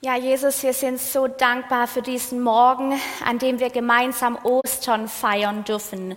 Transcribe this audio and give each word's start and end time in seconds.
Ja, 0.00 0.14
Jesus, 0.14 0.62
wir 0.62 0.74
sind 0.74 1.00
so 1.00 1.26
dankbar 1.26 1.88
für 1.88 2.02
diesen 2.02 2.40
Morgen, 2.40 2.94
an 3.26 3.40
dem 3.40 3.58
wir 3.58 3.68
gemeinsam 3.68 4.38
Ostern 4.44 5.08
feiern 5.08 5.64
dürfen. 5.64 6.14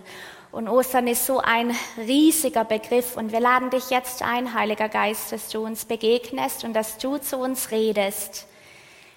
Und 0.52 0.68
Ostern 0.68 1.08
ist 1.08 1.26
so 1.26 1.40
ein 1.40 1.76
riesiger 1.98 2.64
Begriff 2.64 3.16
und 3.16 3.32
wir 3.32 3.40
laden 3.40 3.70
dich 3.70 3.90
jetzt 3.90 4.22
ein, 4.22 4.54
Heiliger 4.54 4.88
Geist, 4.88 5.32
dass 5.32 5.48
du 5.48 5.64
uns 5.64 5.84
begegnest 5.84 6.62
und 6.62 6.74
dass 6.74 6.96
du 6.98 7.18
zu 7.18 7.38
uns 7.38 7.72
redest. 7.72 8.46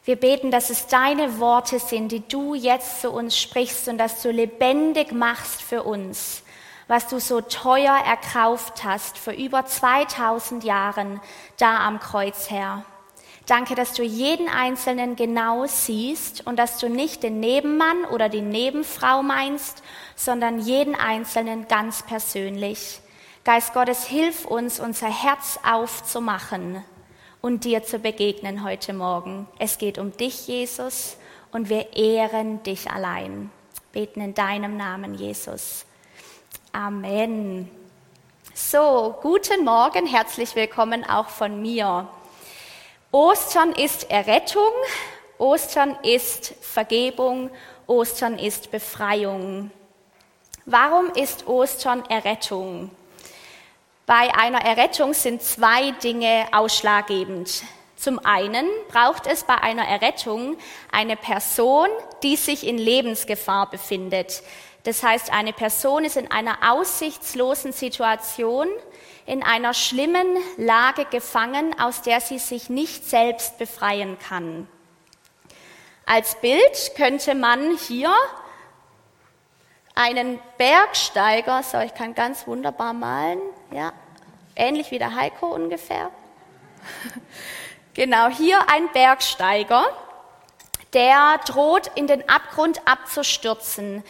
Wir 0.03 0.15
beten, 0.15 0.49
dass 0.49 0.71
es 0.71 0.87
deine 0.87 1.39
Worte 1.39 1.77
sind, 1.77 2.11
die 2.11 2.27
du 2.27 2.55
jetzt 2.55 3.01
zu 3.01 3.11
uns 3.11 3.37
sprichst 3.37 3.87
und 3.87 3.99
dass 3.99 4.23
du 4.23 4.31
lebendig 4.31 5.11
machst 5.11 5.61
für 5.61 5.83
uns, 5.83 6.41
was 6.87 7.07
du 7.07 7.19
so 7.19 7.39
teuer 7.39 7.97
erkauft 8.03 8.83
hast 8.83 9.19
vor 9.19 9.33
über 9.33 9.67
2000 9.67 10.63
Jahren 10.63 11.21
da 11.57 11.85
am 11.85 11.99
Kreuz, 11.99 12.49
Herr. 12.49 12.83
Danke, 13.45 13.75
dass 13.75 13.93
du 13.93 14.01
jeden 14.01 14.49
Einzelnen 14.49 15.15
genau 15.15 15.67
siehst 15.67 16.47
und 16.47 16.57
dass 16.57 16.79
du 16.79 16.89
nicht 16.89 17.21
den 17.21 17.39
Nebenmann 17.39 18.05
oder 18.05 18.27
die 18.27 18.41
Nebenfrau 18.41 19.21
meinst, 19.21 19.83
sondern 20.15 20.59
jeden 20.59 20.95
Einzelnen 20.95 21.67
ganz 21.67 22.01
persönlich. 22.01 23.01
Geist 23.43 23.75
Gottes, 23.75 24.05
hilf 24.05 24.45
uns, 24.45 24.79
unser 24.79 25.09
Herz 25.09 25.59
aufzumachen 25.63 26.83
und 27.41 27.63
dir 27.63 27.83
zu 27.83 27.99
begegnen 27.99 28.63
heute 28.63 28.93
Morgen. 28.93 29.47
Es 29.59 29.77
geht 29.77 29.99
um 29.99 30.17
dich, 30.17 30.47
Jesus, 30.47 31.15
und 31.51 31.69
wir 31.69 31.95
ehren 31.95 32.63
dich 32.63 32.89
allein. 32.89 33.51
Beten 33.91 34.21
in 34.21 34.33
deinem 34.33 34.75
Namen, 34.75 35.13
Jesus. 35.13 35.85
Amen. 36.71 37.69
So, 38.55 39.15
guten 39.21 39.63
Morgen, 39.63 40.07
herzlich 40.07 40.55
willkommen 40.55 41.07
auch 41.07 41.29
von 41.29 41.61
mir. 41.61 42.07
Ostern 43.15 43.71
ist 43.71 44.11
Errettung, 44.11 44.73
Ostern 45.37 45.97
ist 46.03 46.53
Vergebung, 46.59 47.49
Ostern 47.87 48.37
ist 48.37 48.71
Befreiung. 48.71 49.71
Warum 50.65 51.09
ist 51.11 51.47
Ostern 51.47 52.03
Errettung? 52.09 52.91
Bei 54.05 54.35
einer 54.35 54.65
Errettung 54.65 55.13
sind 55.13 55.41
zwei 55.41 55.91
Dinge 55.91 56.47
ausschlaggebend. 56.51 57.63
Zum 57.95 58.19
einen 58.19 58.67
braucht 58.89 59.27
es 59.27 59.45
bei 59.45 59.55
einer 59.59 59.87
Errettung 59.87 60.57
eine 60.91 61.15
Person, 61.15 61.87
die 62.21 62.35
sich 62.35 62.67
in 62.67 62.77
Lebensgefahr 62.77 63.69
befindet. 63.69 64.43
Das 64.85 65.01
heißt, 65.01 65.33
eine 65.33 65.51
Person 65.51 66.05
ist 66.05 66.15
in 66.15 66.29
einer 66.29 66.71
aussichtslosen 66.71 67.71
Situation, 67.71 68.67
in 69.25 69.41
einer 69.41 69.73
schlimmen 69.73 70.37
Lage 70.57 71.05
gefangen, 71.05 71.77
aus 71.79 72.03
der 72.03 72.21
sie 72.21 72.37
sich 72.37 72.69
nicht 72.69 73.03
selbst 73.03 73.57
befreien 73.57 74.19
kann. 74.19 74.67
Als 76.05 76.35
Bild 76.39 76.91
könnte 76.95 77.33
man 77.33 77.75
hier 77.77 78.13
einen 79.95 80.39
Bergsteiger, 80.59 81.63
so 81.63 81.79
ich 81.79 81.95
kann 81.95 82.13
ganz 82.13 82.45
wunderbar 82.45 82.93
malen, 82.93 83.39
ja, 83.71 83.91
ähnlich 84.55 84.91
wie 84.91 84.99
der 84.99 85.15
Heiko 85.15 85.47
ungefähr. 85.47 86.11
genau, 87.95 88.27
hier 88.27 88.69
ein 88.69 88.91
Bergsteiger, 88.91 89.85
der 90.93 91.39
droht 91.45 91.89
in 91.95 92.05
den 92.05 92.29
Abgrund 92.29 92.81
abzustürzen. 92.85 94.03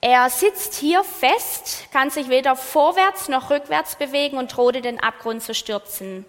Er 0.00 0.30
sitzt 0.30 0.74
hier 0.74 1.02
fest, 1.02 1.86
kann 1.92 2.10
sich 2.10 2.28
weder 2.28 2.54
vorwärts 2.54 3.28
noch 3.28 3.50
rückwärts 3.50 3.96
bewegen 3.96 4.38
und 4.38 4.56
droht 4.56 4.76
in 4.76 4.82
den 4.82 5.00
Abgrund 5.00 5.42
zu 5.42 5.54
stürzen. 5.54 6.24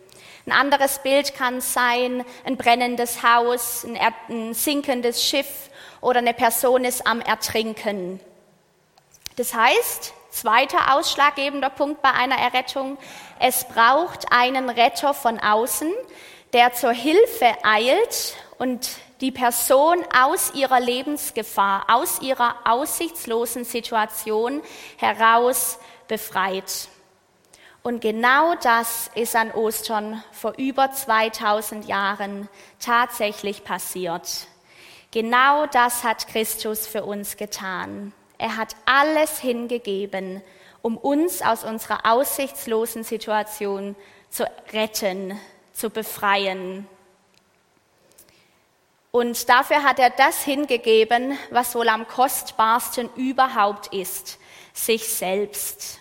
Ein 0.48 0.52
anderes 0.54 1.00
Bild 1.00 1.36
kann 1.36 1.62
sein 1.62 2.26
ein 2.46 2.58
brennendes 2.58 3.22
Haus, 3.22 3.86
ein, 3.86 4.00
ein 4.30 4.54
sinkendes 4.56 5.24
Schiff 5.24 5.70
oder 6.02 6.20
eine 6.20 6.34
Person 6.34 6.84
ist 6.84 7.06
am 7.06 7.22
Ertrinken. 7.22 8.20
Das 9.36 9.54
heißt, 9.54 10.14
zweiter 10.32 10.96
ausschlaggebender 10.96 11.70
Punkt 11.70 12.02
bei 12.02 12.12
einer 12.12 12.38
Errettung, 12.38 12.98
es 13.40 13.66
braucht 13.66 14.32
einen 14.32 14.70
Retter 14.70 15.14
von 15.14 15.40
außen, 15.40 15.94
der 16.54 16.74
zur 16.74 16.92
Hilfe 16.92 17.54
eilt 17.64 18.36
und 18.58 18.90
die 19.22 19.32
Person 19.32 19.98
aus 20.18 20.54
ihrer 20.54 20.80
Lebensgefahr, 20.80 21.86
aus 21.88 22.22
ihrer 22.22 22.56
aussichtslosen 22.66 23.66
Situation 23.66 24.62
heraus 24.98 25.80
befreit. 26.08 26.88
Und 27.82 28.02
genau 28.02 28.56
das 28.56 29.10
ist 29.16 29.36
an 29.36 29.52
Ostern 29.52 30.24
vor 30.32 30.54
über 30.58 30.92
2000 30.92 31.88
Jahren 31.88 32.50
tatsächlich 32.80 33.64
passiert. 33.64 34.48
Genau 35.12 35.66
das 35.66 36.04
hat 36.04 36.28
Christus 36.28 36.86
für 36.86 37.04
uns 37.04 37.38
getan. 37.38 38.14
Er 38.38 38.58
hat 38.58 38.76
alles 38.86 39.40
hingegeben, 39.40 40.42
um 40.82 40.98
uns 40.98 41.42
aus 41.42 41.64
unserer 41.64 42.06
aussichtslosen 42.06 43.04
Situation 43.04 43.96
zu 44.30 44.46
retten, 44.72 45.40
zu 45.74 45.90
befreien. 45.90 46.88
Und 49.12 49.50
dafür 49.50 49.84
hat 49.84 49.98
er 49.98 50.12
das 50.12 50.44
hingegeben, 50.44 51.38
was 51.50 51.74
wohl 51.74 51.90
am 51.90 52.08
kostbarsten 52.08 53.10
überhaupt 53.16 53.94
ist, 53.94 54.38
sich 54.74 55.08
selbst. 55.12 56.00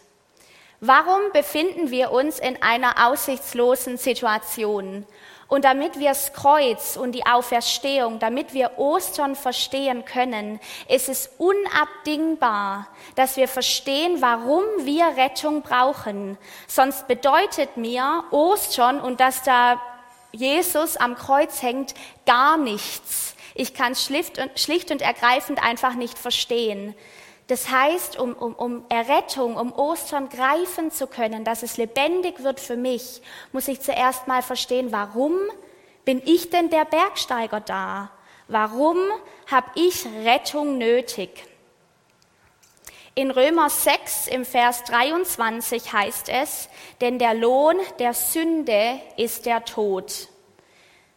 Warum 0.80 1.32
befinden 1.32 1.90
wir 1.90 2.12
uns 2.12 2.38
in 2.38 2.62
einer 2.62 3.08
aussichtslosen 3.08 3.96
Situation? 3.96 5.06
Und 5.48 5.64
damit 5.64 5.98
wir 5.98 6.10
das 6.10 6.34
Kreuz 6.34 6.96
und 6.96 7.12
die 7.12 7.24
Auferstehung, 7.24 8.18
damit 8.18 8.52
wir 8.52 8.78
Ostern 8.78 9.34
verstehen 9.34 10.04
können, 10.04 10.60
ist 10.88 11.08
es 11.08 11.30
unabdingbar, 11.38 12.86
dass 13.14 13.38
wir 13.38 13.48
verstehen, 13.48 14.20
warum 14.20 14.62
wir 14.82 15.06
Rettung 15.16 15.62
brauchen. 15.62 16.36
Sonst 16.66 17.08
bedeutet 17.08 17.78
mir 17.78 18.24
Ostern 18.30 19.00
und 19.00 19.20
dass 19.20 19.42
da 19.42 19.80
Jesus 20.32 20.96
am 20.96 21.14
Kreuz 21.14 21.62
hängt, 21.62 21.94
gar 22.26 22.56
nichts. 22.56 23.34
Ich 23.54 23.74
kann 23.74 23.94
schlicht 23.94 24.38
und, 24.38 24.58
schlicht 24.58 24.90
und 24.90 25.02
ergreifend 25.02 25.62
einfach 25.62 25.94
nicht 25.94 26.18
verstehen. 26.18 26.94
Das 27.48 27.70
heißt, 27.70 28.18
um, 28.18 28.34
um, 28.34 28.54
um 28.54 28.84
Errettung, 28.90 29.56
um 29.56 29.72
Ostern 29.72 30.28
greifen 30.28 30.90
zu 30.90 31.06
können, 31.06 31.44
dass 31.44 31.62
es 31.62 31.78
lebendig 31.78 32.42
wird 32.42 32.60
für 32.60 32.76
mich, 32.76 33.22
muss 33.52 33.68
ich 33.68 33.80
zuerst 33.80 34.28
mal 34.28 34.42
verstehen, 34.42 34.92
warum 34.92 35.34
bin 36.04 36.22
ich 36.24 36.50
denn 36.50 36.68
der 36.68 36.84
Bergsteiger 36.84 37.60
da? 37.60 38.10
Warum 38.48 38.98
habe 39.50 39.70
ich 39.74 40.06
Rettung 40.24 40.76
nötig? 40.76 41.30
In 43.18 43.32
Römer 43.32 43.68
6 43.68 44.28
im 44.28 44.44
Vers 44.44 44.84
23 44.84 45.92
heißt 45.92 46.28
es, 46.28 46.68
denn 47.00 47.18
der 47.18 47.34
Lohn 47.34 47.74
der 47.98 48.14
Sünde 48.14 49.00
ist 49.16 49.44
der 49.44 49.64
Tod. 49.64 50.28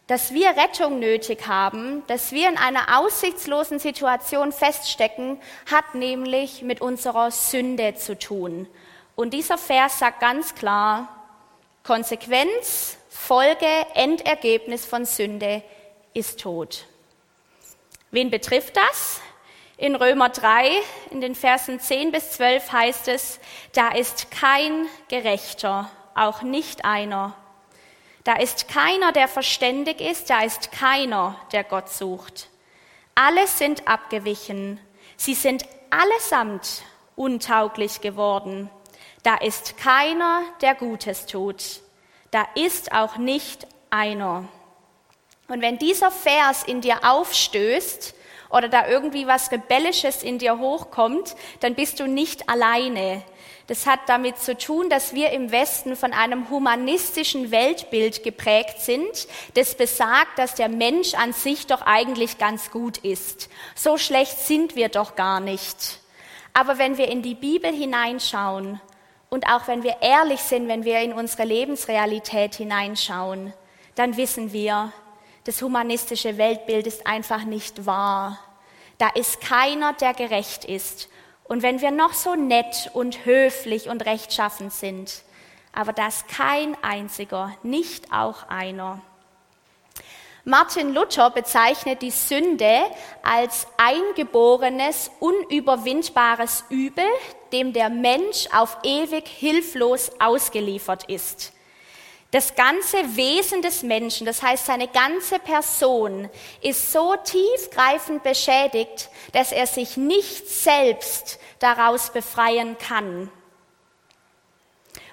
Dass 0.08 0.34
wir 0.34 0.48
Rettung 0.48 0.98
nötig 0.98 1.46
haben, 1.46 2.02
dass 2.08 2.32
wir 2.32 2.48
in 2.48 2.56
einer 2.56 2.98
aussichtslosen 2.98 3.78
Situation 3.78 4.50
feststecken, 4.50 5.40
hat 5.70 5.94
nämlich 5.94 6.62
mit 6.62 6.80
unserer 6.80 7.30
Sünde 7.30 7.94
zu 7.94 8.18
tun. 8.18 8.66
Und 9.14 9.32
dieser 9.32 9.56
Vers 9.56 10.00
sagt 10.00 10.18
ganz 10.18 10.56
klar, 10.56 11.06
Konsequenz, 11.84 12.98
Folge, 13.10 13.86
Endergebnis 13.94 14.84
von 14.84 15.04
Sünde 15.04 15.62
ist 16.14 16.40
Tod. 16.40 16.84
Wen 18.10 18.28
betrifft 18.28 18.76
das? 18.76 19.20
In 19.82 19.96
Römer 19.96 20.28
3, 20.28 20.70
in 21.10 21.20
den 21.20 21.34
Versen 21.34 21.80
10 21.80 22.12
bis 22.12 22.30
12 22.30 22.70
heißt 22.70 23.08
es, 23.08 23.40
da 23.72 23.88
ist 23.88 24.30
kein 24.30 24.86
Gerechter, 25.08 25.90
auch 26.14 26.42
nicht 26.42 26.84
einer. 26.84 27.34
Da 28.22 28.36
ist 28.36 28.68
keiner, 28.68 29.10
der 29.10 29.26
verständig 29.26 30.00
ist, 30.00 30.30
da 30.30 30.42
ist 30.42 30.70
keiner, 30.70 31.34
der 31.50 31.64
Gott 31.64 31.88
sucht. 31.88 32.48
Alle 33.16 33.44
sind 33.48 33.88
abgewichen, 33.88 34.78
sie 35.16 35.34
sind 35.34 35.64
allesamt 35.90 36.84
untauglich 37.16 38.00
geworden. 38.00 38.70
Da 39.24 39.34
ist 39.34 39.78
keiner, 39.78 40.42
der 40.60 40.76
Gutes 40.76 41.26
tut. 41.26 41.80
Da 42.30 42.46
ist 42.54 42.92
auch 42.92 43.16
nicht 43.16 43.66
einer. 43.90 44.44
Und 45.48 45.60
wenn 45.60 45.78
dieser 45.78 46.12
Vers 46.12 46.62
in 46.62 46.82
dir 46.82 47.00
aufstößt, 47.02 48.14
oder 48.52 48.68
da 48.68 48.86
irgendwie 48.86 49.26
was 49.26 49.50
Rebellisches 49.50 50.22
in 50.22 50.38
dir 50.38 50.58
hochkommt, 50.58 51.34
dann 51.60 51.74
bist 51.74 51.98
du 51.98 52.06
nicht 52.06 52.48
alleine. 52.48 53.22
Das 53.66 53.86
hat 53.86 54.00
damit 54.06 54.38
zu 54.38 54.56
tun, 54.56 54.90
dass 54.90 55.14
wir 55.14 55.30
im 55.30 55.50
Westen 55.50 55.96
von 55.96 56.12
einem 56.12 56.50
humanistischen 56.50 57.50
Weltbild 57.50 58.22
geprägt 58.22 58.80
sind, 58.80 59.26
das 59.54 59.76
besagt, 59.76 60.38
dass 60.38 60.54
der 60.54 60.68
Mensch 60.68 61.14
an 61.14 61.32
sich 61.32 61.66
doch 61.66 61.80
eigentlich 61.82 62.38
ganz 62.38 62.70
gut 62.70 62.98
ist. 62.98 63.48
So 63.74 63.96
schlecht 63.96 64.38
sind 64.38 64.76
wir 64.76 64.88
doch 64.88 65.16
gar 65.16 65.40
nicht. 65.40 66.00
Aber 66.52 66.78
wenn 66.78 66.98
wir 66.98 67.08
in 67.08 67.22
die 67.22 67.34
Bibel 67.34 67.72
hineinschauen 67.72 68.80
und 69.30 69.46
auch 69.48 69.68
wenn 69.68 69.82
wir 69.82 69.96
ehrlich 70.02 70.40
sind, 70.40 70.68
wenn 70.68 70.84
wir 70.84 71.00
in 71.00 71.14
unsere 71.14 71.44
Lebensrealität 71.44 72.56
hineinschauen, 72.56 73.54
dann 73.94 74.16
wissen 74.18 74.52
wir, 74.52 74.92
Das 75.44 75.60
humanistische 75.60 76.38
Weltbild 76.38 76.86
ist 76.86 77.06
einfach 77.06 77.44
nicht 77.44 77.84
wahr. 77.84 78.38
Da 78.98 79.08
ist 79.08 79.40
keiner, 79.40 79.92
der 79.94 80.14
gerecht 80.14 80.64
ist. 80.64 81.08
Und 81.44 81.62
wenn 81.62 81.80
wir 81.80 81.90
noch 81.90 82.12
so 82.12 82.36
nett 82.36 82.90
und 82.94 83.24
höflich 83.24 83.88
und 83.88 84.06
rechtschaffend 84.06 84.72
sind, 84.72 85.22
aber 85.72 85.92
da 85.92 86.06
ist 86.06 86.28
kein 86.28 86.76
einziger, 86.82 87.56
nicht 87.62 88.12
auch 88.12 88.48
einer. 88.48 89.00
Martin 90.44 90.92
Luther 90.92 91.30
bezeichnet 91.30 92.02
die 92.02 92.10
Sünde 92.10 92.80
als 93.22 93.66
eingeborenes, 93.76 95.10
unüberwindbares 95.20 96.64
Übel, 96.68 97.04
dem 97.52 97.72
der 97.72 97.88
Mensch 97.88 98.48
auf 98.52 98.76
ewig 98.82 99.28
hilflos 99.28 100.10
ausgeliefert 100.18 101.04
ist. 101.08 101.52
Das 102.32 102.54
ganze 102.54 102.96
Wesen 103.14 103.60
des 103.60 103.82
Menschen, 103.82 104.26
das 104.26 104.42
heißt 104.42 104.64
seine 104.64 104.88
ganze 104.88 105.38
Person, 105.38 106.30
ist 106.62 106.90
so 106.90 107.14
tiefgreifend 107.14 108.22
beschädigt, 108.22 109.10
dass 109.32 109.52
er 109.52 109.66
sich 109.66 109.98
nicht 109.98 110.48
selbst 110.48 111.38
daraus 111.58 112.10
befreien 112.10 112.78
kann. 112.78 113.30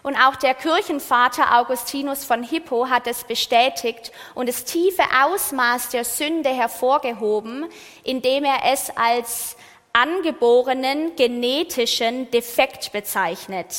Und 0.01 0.15
auch 0.15 0.37
der 0.37 0.53
Kirchenvater 0.53 1.59
Augustinus 1.59 2.23
von 2.23 2.41
Hippo 2.41 2.87
hat 2.87 3.05
es 3.05 3.25
bestätigt 3.25 4.13
und 4.33 4.47
das 4.47 4.63
tiefe 4.63 5.03
Ausmaß 5.23 5.89
der 5.89 6.05
Sünde 6.05 6.51
hervorgehoben, 6.51 7.65
indem 8.05 8.45
er 8.45 8.71
es 8.71 8.95
als 8.95 9.57
angeborenen 9.91 11.17
genetischen 11.17 12.31
Defekt 12.31 12.93
bezeichnet. 12.93 13.75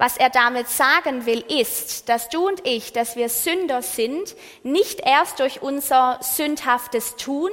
Was 0.00 0.16
er 0.16 0.30
damit 0.30 0.68
sagen 0.68 1.26
will, 1.26 1.44
ist, 1.48 2.08
dass 2.08 2.30
du 2.30 2.48
und 2.48 2.66
ich, 2.66 2.94
dass 2.94 3.16
wir 3.16 3.28
Sünder 3.28 3.82
sind, 3.82 4.34
nicht 4.62 5.00
erst 5.00 5.40
durch 5.40 5.60
unser 5.60 6.18
sündhaftes 6.22 7.16
Tun, 7.16 7.50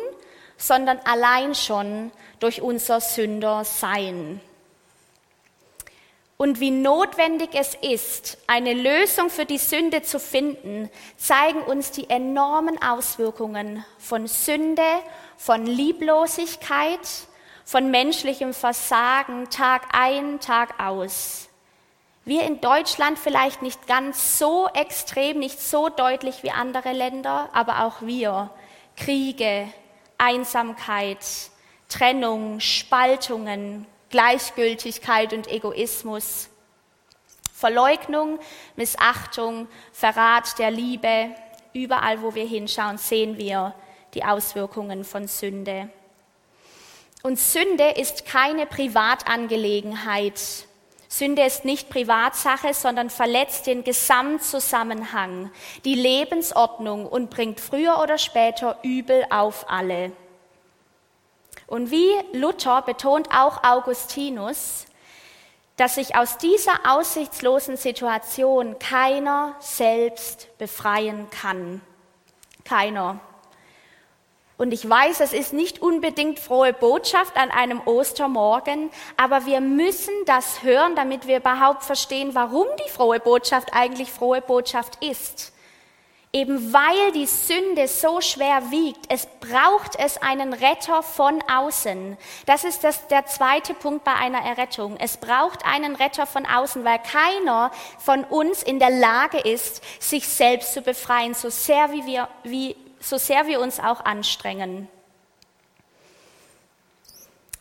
sondern 0.55 0.97
allein 1.03 1.55
schon 1.55 2.11
durch 2.39 2.61
unser 2.61 3.01
Sündersein 3.01 4.39
und 6.37 6.59
wie 6.59 6.69
notwendig 6.69 7.49
es 7.53 7.73
ist, 7.81 8.37
eine 8.45 8.73
Lösung 8.73 9.31
für 9.31 9.45
die 9.45 9.57
Sünde 9.57 10.03
zu 10.03 10.19
finden, 10.19 10.89
zeigen 11.17 11.63
uns 11.63 11.91
die 11.91 12.09
enormen 12.09 12.79
Auswirkungen 12.81 13.83
von 13.97 14.27
Sünde, 14.27 14.83
von 15.35 15.65
Lieblosigkeit, 15.65 16.99
von 17.65 17.89
menschlichem 17.89 18.53
Versagen 18.53 19.49
Tag 19.49 19.87
ein, 19.93 20.39
Tag 20.39 20.79
aus. 20.79 21.46
Wir 22.27 22.43
in 22.43 22.59
Deutschland 22.59 23.17
vielleicht 23.17 23.61
nicht 23.61 23.87
ganz 23.87 24.37
so 24.37 24.67
extrem, 24.73 25.39
nicht 25.39 25.61
so 25.61 25.87
deutlich 25.87 26.43
wie 26.43 26.51
andere 26.51 26.91
Länder, 26.91 27.49
aber 27.53 27.85
auch 27.85 28.01
wir. 28.01 28.49
Kriege, 28.97 29.69
Einsamkeit, 30.17 31.19
Trennung, 31.87 32.59
Spaltungen, 32.59 33.87
Gleichgültigkeit 34.09 35.31
und 35.31 35.47
Egoismus, 35.47 36.49
Verleugnung, 37.53 38.39
Missachtung, 38.75 39.69
Verrat 39.93 40.59
der 40.59 40.69
Liebe. 40.69 41.29
Überall, 41.71 42.21
wo 42.21 42.35
wir 42.35 42.45
hinschauen, 42.45 42.97
sehen 42.97 43.37
wir 43.37 43.73
die 44.13 44.25
Auswirkungen 44.25 45.05
von 45.05 45.29
Sünde. 45.29 45.87
Und 47.23 47.39
Sünde 47.39 47.91
ist 47.91 48.25
keine 48.25 48.65
Privatangelegenheit. 48.65 50.67
Sünde 51.09 51.43
ist 51.43 51.63
nicht 51.63 51.89
Privatsache, 51.89 52.73
sondern 52.73 53.09
verletzt 53.09 53.67
den 53.67 53.83
Gesamtzusammenhang, 53.83 55.51
die 55.85 55.95
Lebensordnung 55.95 57.05
und 57.05 57.29
bringt 57.29 57.59
früher 57.59 57.99
oder 58.01 58.17
später 58.17 58.77
Übel 58.83 59.25
auf 59.29 59.69
alle. 59.69 60.11
Und 61.65 61.91
wie 61.91 62.11
Luther 62.33 62.81
betont 62.81 63.29
auch 63.31 63.63
Augustinus, 63.63 64.85
dass 65.77 65.95
sich 65.95 66.15
aus 66.15 66.37
dieser 66.37 66.73
aussichtslosen 66.87 67.77
Situation 67.77 68.79
keiner 68.79 69.55
selbst 69.59 70.57
befreien 70.57 71.29
kann. 71.29 71.81
Keiner. 72.65 73.19
Und 74.57 74.73
ich 74.73 74.89
weiß, 74.89 75.19
es 75.19 75.33
ist 75.33 75.53
nicht 75.53 75.83
unbedingt 75.83 76.39
frohe 76.39 76.73
Botschaft 76.73 77.37
an 77.37 77.51
einem 77.51 77.79
Ostermorgen, 77.85 78.89
aber 79.15 79.45
wir 79.45 79.61
müssen 79.61 80.13
das 80.25 80.63
hören, 80.63 80.95
damit 80.95 81.27
wir 81.27 81.37
überhaupt 81.37 81.83
verstehen, 81.83 82.33
warum 82.33 82.65
die 82.83 82.89
frohe 82.89 83.19
Botschaft 83.19 83.69
eigentlich 83.73 84.11
frohe 84.11 84.41
Botschaft 84.41 85.03
ist. 85.03 85.53
Eben 86.33 86.73
weil 86.73 87.11
die 87.13 87.25
Sünde 87.25 87.87
so 87.87 88.19
schwer 88.19 88.69
wiegt, 88.69 89.05
es 89.09 89.27
braucht 89.39 89.97
es 89.97 90.21
einen 90.21 90.53
Retter 90.53 91.01
von 91.01 91.41
außen. 91.49 92.17
Das 92.45 92.63
ist 92.63 92.83
das, 92.83 93.07
der 93.07 93.25
zweite 93.27 93.73
Punkt 93.73 94.03
bei 94.03 94.13
einer 94.13 94.41
Errettung. 94.41 94.97
Es 94.99 95.17
braucht 95.17 95.65
einen 95.65 95.95
Retter 95.95 96.25
von 96.25 96.45
außen, 96.45 96.83
weil 96.83 96.99
keiner 96.99 97.71
von 97.97 98.23
uns 98.23 98.61
in 98.61 98.79
der 98.79 98.89
Lage 98.89 99.39
ist, 99.39 99.81
sich 99.99 100.27
selbst 100.27 100.73
zu 100.73 100.81
befreien, 100.81 101.33
so 101.33 101.49
sehr 101.49 101.91
wie 101.91 102.05
wir, 102.05 102.27
wie, 102.43 102.75
so 102.99 103.17
sehr 103.17 103.47
wir 103.47 103.59
uns 103.59 103.79
auch 103.79 104.03
anstrengen. 104.05 104.87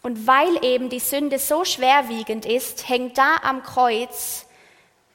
Und 0.02 0.26
weil 0.26 0.64
eben 0.64 0.88
die 0.88 1.00
Sünde 1.00 1.38
so 1.38 1.64
schwerwiegend 1.64 2.46
ist, 2.46 2.88
hängt 2.88 3.18
da 3.18 3.38
am 3.42 3.62
Kreuz 3.62 4.46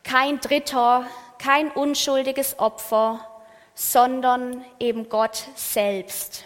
kein 0.04 0.40
Dritter, 0.42 1.08
kein 1.38 1.72
unschuldiges 1.72 2.60
Opfer, 2.60 3.26
sondern 3.74 4.66
eben 4.80 5.08
Gott 5.10 5.46
selbst. 5.56 6.46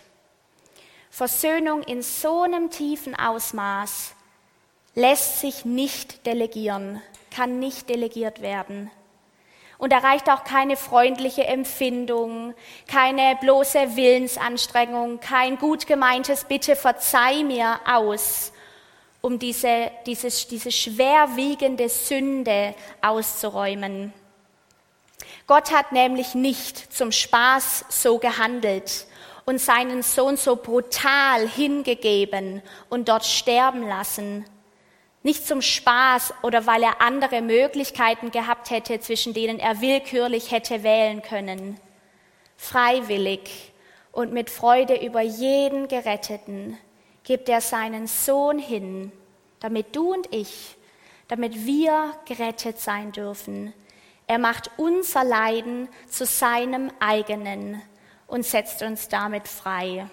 Versöhnung 1.10 1.82
in 1.84 2.02
so 2.02 2.42
einem 2.42 2.70
tiefen 2.70 3.16
Ausmaß 3.16 4.14
lässt 4.94 5.40
sich 5.40 5.66
nicht 5.66 6.26
delegieren, 6.26 7.02
kann 7.32 7.60
nicht 7.60 7.90
delegiert 7.90 8.42
werden. 8.42 8.92
Und 9.78 9.92
erreicht 9.92 10.30
auch 10.30 10.44
keine 10.44 10.78
freundliche 10.78 11.46
Empfindung, 11.46 12.54
keine 12.88 13.36
bloße 13.42 13.96
Willensanstrengung, 13.96 15.20
kein 15.20 15.58
gut 15.58 15.86
gemeintes 15.86 16.46
Bitte 16.46 16.76
verzeih 16.76 17.44
mir 17.44 17.80
aus, 17.86 18.54
um 19.22 19.38
diese, 19.38 19.92
diese, 20.06 20.30
diese 20.48 20.72
schwerwiegende 20.72 21.90
Sünde 21.90 22.74
auszuräumen. 23.02 24.14
Gott 25.48 25.72
hat 25.72 25.92
nämlich 25.92 26.34
nicht 26.36 26.94
zum 26.94 27.12
Spaß 27.12 27.86
so 27.90 28.18
gehandelt 28.18 29.06
und 29.46 29.60
seinen 29.62 30.02
Sohn 30.02 30.38
so 30.38 30.56
brutal 30.56 31.48
hingegeben 31.48 32.62
und 32.90 33.10
dort 33.10 33.26
sterben 33.26 33.88
lassen. 33.88 34.46
Nicht 35.26 35.46
zum 35.46 35.62
Spaß 35.62 36.36
oder 36.44 36.66
weil 36.68 36.84
er 36.84 37.02
andere 37.02 37.42
Möglichkeiten 37.42 38.32
gehabt 38.32 38.70
hätte, 38.70 39.00
zwischen 39.00 39.34
denen 39.34 39.60
er 39.60 39.82
willkürlich 39.82 40.52
hätte 40.52 40.84
wählen 40.84 41.22
können. 41.22 41.80
Freiwillig 42.56 43.74
und 44.14 44.32
mit 44.32 44.50
Freude 44.50 45.04
über 45.04 45.22
jeden 45.22 45.90
Geretteten 45.90 46.78
gibt 47.24 47.50
er 47.50 47.60
seinen 47.60 48.08
Sohn 48.08 48.60
hin, 48.60 49.12
damit 49.60 49.96
du 49.96 50.14
und 50.14 50.34
ich, 50.34 50.78
damit 51.28 51.66
wir 51.66 52.14
gerettet 52.26 52.80
sein 52.80 53.12
dürfen 53.12 53.74
er 54.28 54.40
macht 54.40 54.72
unser 54.78 55.24
Leiden 55.24 55.88
zu 56.10 56.26
seinem 56.26 56.92
eigenen 57.00 57.82
und 58.28 58.44
setzt 58.44 58.82
uns 58.82 59.08
damit 59.08 59.48
frei. 59.48 60.08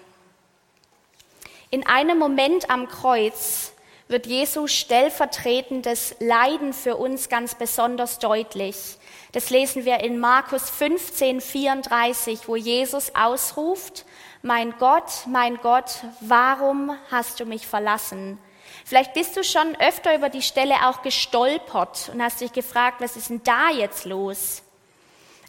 In 1.71 1.85
einem 1.87 2.19
Moment 2.19 2.69
am 2.69 2.87
Kreuz 2.87 3.72
wird 4.07 4.25
Jesus 4.25 4.71
stellvertretendes 4.73 6.15
Leiden 6.19 6.73
für 6.73 6.97
uns 6.97 7.29
ganz 7.29 7.55
besonders 7.55 8.19
deutlich. 8.19 8.97
Das 9.31 9.49
lesen 9.49 9.85
wir 9.85 10.01
in 10.01 10.19
Markus 10.19 10.69
15, 10.69 11.41
34, 11.41 12.47
wo 12.47 12.55
Jesus 12.55 13.15
ausruft, 13.15 14.05
mein 14.41 14.75
Gott, 14.77 15.25
mein 15.25 15.57
Gott, 15.57 16.03
warum 16.19 16.95
hast 17.09 17.39
du 17.39 17.45
mich 17.45 17.65
verlassen? 17.65 18.37
Vielleicht 18.85 19.13
bist 19.13 19.37
du 19.37 19.43
schon 19.43 19.75
öfter 19.79 20.15
über 20.15 20.29
die 20.29 20.41
Stelle 20.41 20.87
auch 20.87 21.01
gestolpert 21.01 22.11
und 22.13 22.21
hast 22.21 22.41
dich 22.41 22.51
gefragt, 22.51 22.99
was 22.99 23.15
ist 23.15 23.29
denn 23.29 23.41
da 23.43 23.69
jetzt 23.69 24.05
los? 24.05 24.63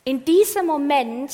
In 0.04 0.24
diesem 0.24 0.66
Moment 0.66 1.32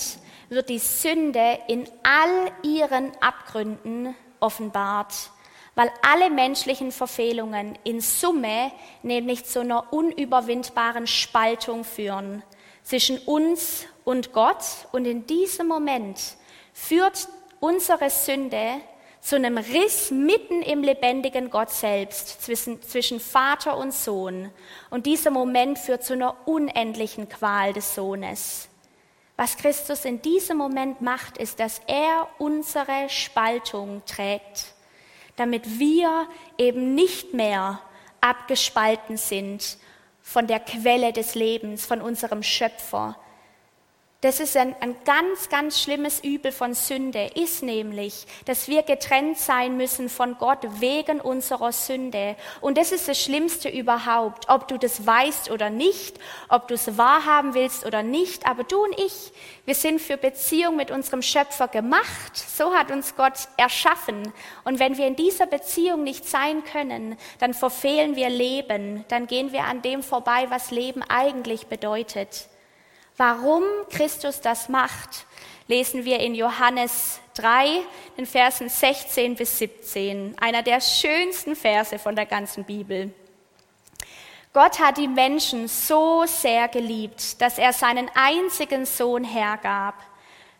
wird 0.49 0.69
die 0.69 0.79
Sünde 0.79 1.59
in 1.69 1.89
all 2.03 2.51
ihren 2.63 3.13
Abgründen 3.21 4.15
offenbart, 4.41 5.31
weil 5.75 5.91
alle 6.03 6.31
menschlichen 6.31 6.93
Verfehlungen 6.93 7.79
in 7.85 8.01
Summe 8.01 8.73
nämlich 9.03 9.45
zu 9.45 9.61
einer 9.61 9.93
unüberwindbaren 9.93 11.07
Spaltung 11.07 11.85
führen 11.85 12.43
zwischen 12.83 13.19
uns 13.19 13.87
und 14.05 14.33
Gott. 14.33 14.65
Und 14.93 15.05
in 15.05 15.27
diesem 15.27 15.69
Moment 15.69 16.19
führt 16.73 17.29
unsere 17.61 18.11
Sünde 18.11 18.81
zu 19.21 19.37
einem 19.37 19.59
Riss 19.59 20.11
mitten 20.11 20.63
im 20.63 20.83
lebendigen 20.83 21.51
Gott 21.51 21.71
selbst 21.71 22.43
zwischen, 22.43 22.83
zwischen 22.83 23.21
Vater 23.21 23.77
und 23.77 23.93
Sohn. 23.93 24.51
Und 24.89 25.07
dieser 25.07 25.31
Moment 25.31 25.79
führt 25.79 26.05
zu 26.05 26.15
einer 26.15 26.37
unendlichen 26.47 27.29
Qual 27.29 27.73
des 27.73 27.95
Sohnes. 27.95 28.69
Was 29.37 29.57
Christus 29.57 30.05
in 30.05 30.21
diesem 30.21 30.59
Moment 30.59 31.01
macht, 31.01 31.39
ist, 31.39 31.61
dass 31.61 31.81
er 31.87 32.29
unsere 32.39 33.09
Spaltung 33.09 34.03
trägt, 34.05 34.75
damit 35.37 35.79
wir 35.79 36.27
eben 36.59 36.95
nicht 36.95 37.35
mehr 37.35 37.81
abgespalten 38.21 39.17
sind 39.17 39.79
von 40.23 40.47
der 40.47 40.61
Quelle 40.61 41.13
des 41.13 41.35
Lebens, 41.35 41.87
von 41.87 42.01
unserem 42.01 42.43
Schöpfer, 42.43 43.17
das 44.23 44.39
ist 44.39 44.55
ein, 44.55 44.77
ein 44.81 44.97
ganz, 45.07 45.49
ganz 45.49 45.81
schlimmes 45.81 46.23
Übel 46.23 46.53
von 46.53 46.75
Sünde, 46.75 47.31
ist 47.35 47.63
nämlich, 47.63 48.27
dass 48.45 48.69
wir 48.69 48.83
getrennt 48.83 49.39
sein 49.39 49.79
müssen 49.79 50.11
von 50.11 50.37
Gott 50.37 50.59
wegen 50.79 51.23
unserer 51.23 51.73
Sünde. 51.73 52.37
Und 52.61 52.77
das 52.77 52.93
ist 52.93 53.09
das 53.09 53.19
Schlimmste 53.19 53.71
überhaupt, 53.71 54.51
ob 54.51 54.69
du 54.69 54.77
das 54.77 55.07
weißt 55.07 55.51
oder 55.51 55.71
nicht, 55.71 56.19
ob 56.51 56.69
du 56.69 56.75
es 56.75 56.99
wahrhaben 56.99 57.55
willst 57.55 57.87
oder 57.87 58.03
nicht. 58.03 58.47
Aber 58.47 58.63
du 58.65 58.85
und 58.85 58.99
ich, 59.01 59.33
wir 59.65 59.75
sind 59.75 60.03
für 60.03 60.19
Beziehung 60.19 60.77
mit 60.77 60.91
unserem 60.91 61.23
Schöpfer 61.23 61.69
gemacht. 61.69 62.37
So 62.37 62.75
hat 62.75 62.91
uns 62.91 63.17
Gott 63.17 63.49
erschaffen. 63.57 64.35
Und 64.65 64.81
wenn 64.81 64.99
wir 64.99 65.07
in 65.07 65.17
dieser 65.17 65.47
Beziehung 65.47 66.05
nicht 66.05 66.29
sein 66.29 66.63
können, 66.65 67.17
dann 67.39 67.55
verfehlen 67.55 68.17
wir 68.17 68.29
Leben. 68.29 69.03
Dann 69.09 69.27
gehen 69.27 69.53
wir 69.53 69.65
an 69.65 69.81
dem 69.81 70.03
vorbei, 70.03 70.47
was 70.51 70.71
Leben 70.71 71.03
eigentlich 71.09 71.69
bedeutet. 71.69 72.51
Warum 73.21 73.65
Christus 73.91 74.41
das 74.41 74.71
macht, 74.71 75.27
lesen 75.69 76.07
wir 76.07 76.21
in 76.21 76.35
Johannes 76.35 77.21
3, 77.35 77.83
den 78.17 78.25
Versen 78.25 78.71
16 78.71 79.35
bis 79.35 79.59
17, 79.59 80.37
einer 80.41 80.63
der 80.63 80.81
schönsten 80.81 81.55
Verse 81.55 81.99
von 81.99 82.17
der 82.17 82.25
ganzen 82.25 82.65
Bibel. 82.65 83.13
Gott 84.55 84.81
hat 84.81 84.97
die 84.97 85.07
Menschen 85.07 85.69
so 85.69 86.25
sehr 86.25 86.69
geliebt, 86.69 87.43
dass 87.43 87.59
er 87.59 87.75
seinen 87.75 88.11
einzigen 88.15 88.87
Sohn 88.87 89.25
hergab. 89.25 89.97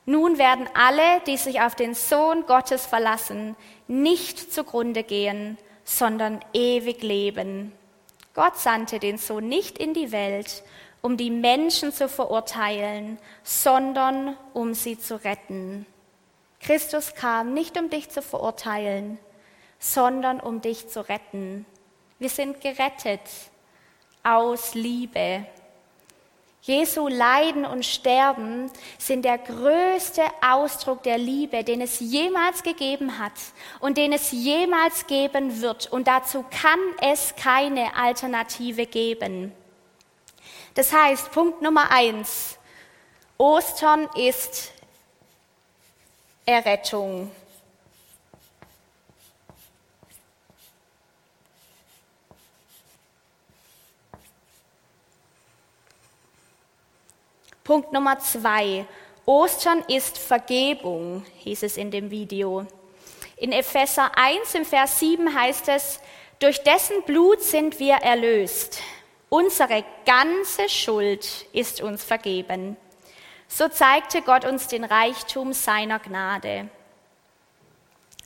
Nun 0.05 0.37
werden 0.37 0.69
alle, 0.75 1.23
die 1.27 1.39
sich 1.39 1.63
auf 1.63 1.75
den 1.75 1.95
Sohn 1.95 2.45
Gottes 2.45 2.85
verlassen, 2.85 3.57
nicht 3.89 4.53
zugrunde 4.53 5.03
gehen, 5.03 5.57
sondern 5.83 6.41
ewig 6.53 7.03
leben. 7.03 7.73
Gott 8.35 8.59
sandte 8.59 8.99
den 8.99 9.17
Sohn 9.17 9.49
nicht 9.49 9.79
in 9.79 9.95
die 9.95 10.13
Welt, 10.13 10.63
um 11.03 11.17
die 11.17 11.31
Menschen 11.31 11.93
zu 11.93 12.09
verurteilen, 12.09 13.19
sondern 13.43 14.37
um 14.53 14.75
sie 14.75 14.99
zu 14.99 15.23
retten. 15.25 15.87
Christus 16.61 17.15
kam 17.15 17.55
nicht, 17.55 17.79
um 17.79 17.89
dich 17.89 18.11
zu 18.11 18.21
verurteilen, 18.21 19.19
sondern 19.79 20.41
um 20.41 20.61
dich 20.61 20.89
zu 20.89 21.09
retten. 21.09 21.65
Wir 22.19 22.29
sind 22.29 22.61
gerettet 22.61 23.23
aus 24.23 24.75
Liebe. 24.75 25.47
Jesu 26.63 27.09
Leiden 27.09 27.65
und 27.65 27.87
Sterben 27.87 28.71
sind 28.99 29.25
der 29.25 29.39
größte 29.39 30.23
Ausdruck 30.47 31.03
der 31.03 31.17
Liebe, 31.17 31.65
den 31.65 31.81
es 31.81 32.01
jemals 32.01 32.63
gegeben 32.63 33.19
hat 33.19 33.33
und 33.81 33.97
den 33.97 34.13
es 34.13 34.31
jemals 34.31 35.07
geben 35.07 35.63
wird. 35.63 35.91
Und 35.91 36.07
dazu 36.07 36.45
kann 36.51 36.79
es 37.01 37.35
keine 37.37 37.97
Alternative 37.97 38.85
geben. 38.85 39.53
Das 40.75 40.93
heißt, 40.93 41.33
Punkt 41.33 41.63
Nummer 41.63 41.91
eins, 41.91 42.57
Ostern 43.37 44.09
ist 44.15 44.73
Errettung. 46.47 47.31
Punkt 57.65 57.93
Nummer 57.93 58.19
zwei, 58.19 58.85
Ostern 59.27 59.85
ist 59.87 60.19
Vergebung, 60.19 61.25
hieß 61.39 61.63
es 61.65 61.77
in 61.77 61.91
dem 61.91 62.11
Video. 62.11 62.67
In 63.37 63.53
Epheser 63.53 64.11
1 64.17 64.55
im 64.55 64.65
Vers 64.65 64.99
7 64.99 65.35
heißt 65.35 65.69
es, 65.69 66.01
durch 66.41 66.63
dessen 66.63 67.03
Blut 67.03 67.43
sind 67.43 67.79
wir 67.79 67.95
erlöst 67.95 68.81
Unsere 69.31 69.85
ganze 70.07 70.69
Schuld 70.69 71.47
ist 71.53 71.81
uns 71.81 72.03
vergeben. 72.03 72.77
So 73.47 73.69
zeigte 73.69 74.23
Gott 74.23 74.45
uns 74.45 74.67
den 74.67 74.83
Reichtum 74.83 75.53
seiner 75.53 76.01
Gnade. 76.01 76.69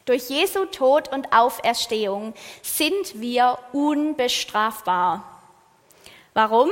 Durch 0.07 0.31
Jesu 0.31 0.65
Tod 0.65 1.13
und 1.13 1.31
Auferstehung 1.31 2.33
sind 2.63 3.21
wir 3.21 3.59
unbestrafbar. 3.75 5.43
Warum? 6.33 6.71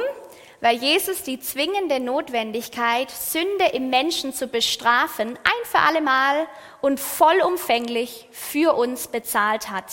Weil 0.63 0.77
Jesus 0.77 1.23
die 1.23 1.39
zwingende 1.39 2.01
Notwendigkeit, 2.01 3.11
Sünde 3.11 3.67
im 3.75 3.91
Menschen 3.91 4.33
zu 4.33 4.47
bestrafen, 4.47 5.29
ein 5.29 5.65
für 5.65 5.81
allemal 5.81 6.47
und 6.81 7.01
vollumfänglich 7.01 8.29
für 8.33 8.77
uns 8.77 9.09
bezahlt 9.09 9.69
hat. 9.69 9.93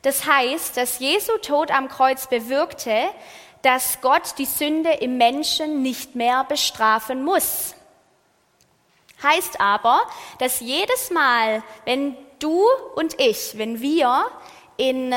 Das 0.00 0.24
heißt, 0.24 0.76
dass 0.76 1.00
Jesu 1.00 1.36
Tod 1.38 1.70
am 1.70 1.88
Kreuz 1.88 2.28
bewirkte, 2.28 3.08
dass 3.62 4.00
Gott 4.00 4.34
die 4.38 4.44
Sünde 4.44 4.90
im 4.92 5.16
Menschen 5.18 5.82
nicht 5.82 6.14
mehr 6.14 6.44
bestrafen 6.44 7.24
muss. 7.24 7.74
Heißt 9.22 9.60
aber, 9.60 10.00
dass 10.38 10.60
jedes 10.60 11.10
Mal, 11.10 11.62
wenn 11.84 12.16
du 12.38 12.62
und 12.94 13.18
ich, 13.20 13.56
wenn 13.56 13.80
wir 13.80 14.26
in 14.76 15.14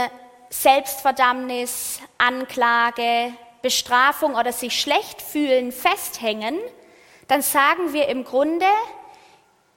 Selbstverdammnis, 0.50 2.00
Anklage, 2.18 3.34
Bestrafung 3.62 4.36
oder 4.36 4.54
sich 4.54 4.80
schlecht 4.80 5.22
fühlen 5.22 5.72
festhängen, 5.72 6.58
dann 7.28 7.42
sagen 7.42 7.94
wir 7.94 8.08
im 8.08 8.24
Grunde, 8.24 8.66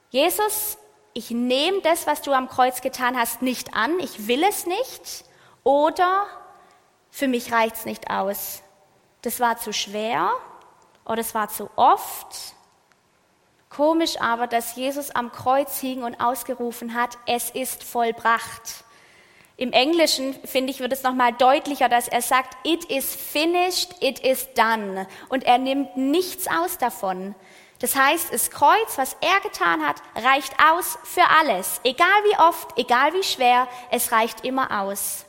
Jesus, 0.09 0.77
ich 1.13 1.31
nehme 1.31 1.81
das, 1.81 2.07
was 2.07 2.21
du 2.21 2.31
am 2.31 2.49
Kreuz 2.49 2.81
getan 2.81 3.17
hast, 3.17 3.41
nicht 3.41 3.75
an, 3.75 3.99
ich 3.99 4.27
will 4.27 4.43
es 4.43 4.65
nicht 4.65 5.25
oder 5.63 6.25
für 7.13 7.29
mich 7.29 7.53
reicht's 7.53 7.85
nicht 7.85 8.09
aus 8.09 8.63
das 9.23 9.39
war 9.39 9.57
zu 9.57 9.73
schwer 9.73 10.31
oder 11.05 11.21
es 11.21 11.33
war 11.33 11.49
zu 11.49 11.69
oft. 11.75 12.53
Komisch 13.69 14.21
aber, 14.21 14.45
dass 14.45 14.75
Jesus 14.75 15.09
am 15.09 15.31
Kreuz 15.31 15.79
hing 15.79 16.03
und 16.03 16.19
ausgerufen 16.19 16.93
hat, 16.93 17.17
es 17.25 17.49
ist 17.49 17.83
vollbracht. 17.83 18.83
Im 19.55 19.71
Englischen, 19.71 20.33
finde 20.45 20.71
ich, 20.71 20.79
wird 20.79 20.93
es 20.93 21.03
nochmal 21.03 21.33
deutlicher, 21.33 21.89
dass 21.89 22.07
er 22.07 22.21
sagt, 22.21 22.55
it 22.63 22.85
is 22.85 23.15
finished, 23.15 23.95
it 24.01 24.19
is 24.19 24.53
done. 24.53 25.07
Und 25.29 25.43
er 25.45 25.57
nimmt 25.57 25.95
nichts 25.95 26.47
aus 26.47 26.77
davon. 26.77 27.33
Das 27.79 27.95
heißt, 27.95 28.33
das 28.33 28.51
Kreuz, 28.51 28.97
was 28.97 29.15
er 29.21 29.39
getan 29.41 29.85
hat, 29.85 29.97
reicht 30.15 30.53
aus 30.71 30.97
für 31.03 31.27
alles. 31.39 31.81
Egal 31.83 32.07
wie 32.25 32.39
oft, 32.39 32.77
egal 32.77 33.13
wie 33.13 33.23
schwer, 33.23 33.67
es 33.89 34.11
reicht 34.11 34.45
immer 34.45 34.81
aus. 34.81 35.25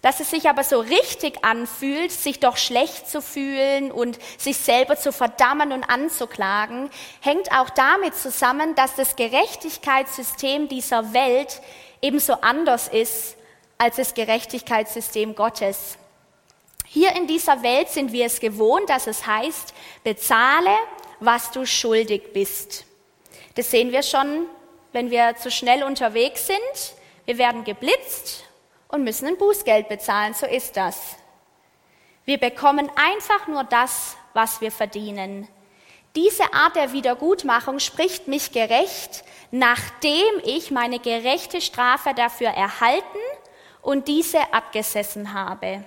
Dass 0.00 0.20
es 0.20 0.30
sich 0.30 0.48
aber 0.48 0.62
so 0.62 0.78
richtig 0.78 1.44
anfühlt, 1.44 2.12
sich 2.12 2.38
doch 2.38 2.56
schlecht 2.56 3.08
zu 3.08 3.20
fühlen 3.20 3.90
und 3.90 4.18
sich 4.38 4.56
selber 4.56 4.96
zu 4.96 5.12
verdammen 5.12 5.72
und 5.72 5.82
anzuklagen, 5.84 6.88
hängt 7.20 7.50
auch 7.50 7.70
damit 7.70 8.14
zusammen, 8.14 8.76
dass 8.76 8.94
das 8.94 9.16
Gerechtigkeitssystem 9.16 10.68
dieser 10.68 11.12
Welt 11.14 11.60
ebenso 12.00 12.34
anders 12.34 12.86
ist 12.86 13.36
als 13.76 13.96
das 13.96 14.14
Gerechtigkeitssystem 14.14 15.34
Gottes. 15.34 15.98
Hier 16.86 17.14
in 17.16 17.26
dieser 17.26 17.62
Welt 17.62 17.88
sind 17.88 18.12
wir 18.12 18.26
es 18.26 18.38
gewohnt, 18.38 18.88
dass 18.88 19.08
es 19.08 19.26
heißt, 19.26 19.74
bezahle, 20.04 20.74
was 21.18 21.50
du 21.50 21.66
schuldig 21.66 22.32
bist. 22.32 22.86
Das 23.56 23.72
sehen 23.72 23.90
wir 23.90 24.04
schon, 24.04 24.46
wenn 24.92 25.10
wir 25.10 25.34
zu 25.36 25.50
schnell 25.50 25.82
unterwegs 25.82 26.46
sind. 26.46 26.94
Wir 27.26 27.36
werden 27.36 27.64
geblitzt 27.64 28.37
und 28.88 29.04
müssen 29.04 29.28
ein 29.28 29.38
Bußgeld 29.38 29.88
bezahlen. 29.88 30.34
So 30.34 30.46
ist 30.46 30.76
das. 30.76 31.16
Wir 32.24 32.38
bekommen 32.38 32.90
einfach 32.96 33.46
nur 33.46 33.64
das, 33.64 34.16
was 34.34 34.60
wir 34.60 34.72
verdienen. 34.72 35.48
Diese 36.16 36.52
Art 36.52 36.76
der 36.76 36.92
Wiedergutmachung 36.92 37.78
spricht 37.78 38.28
mich 38.28 38.52
gerecht, 38.52 39.24
nachdem 39.50 40.42
ich 40.44 40.70
meine 40.70 40.98
gerechte 40.98 41.60
Strafe 41.60 42.12
dafür 42.14 42.48
erhalten 42.48 43.18
und 43.82 44.08
diese 44.08 44.52
abgesessen 44.52 45.32
habe. 45.32 45.84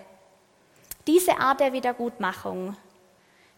Diese 1.08 1.38
Art 1.38 1.60
der 1.60 1.74
Wiedergutmachung. 1.74 2.77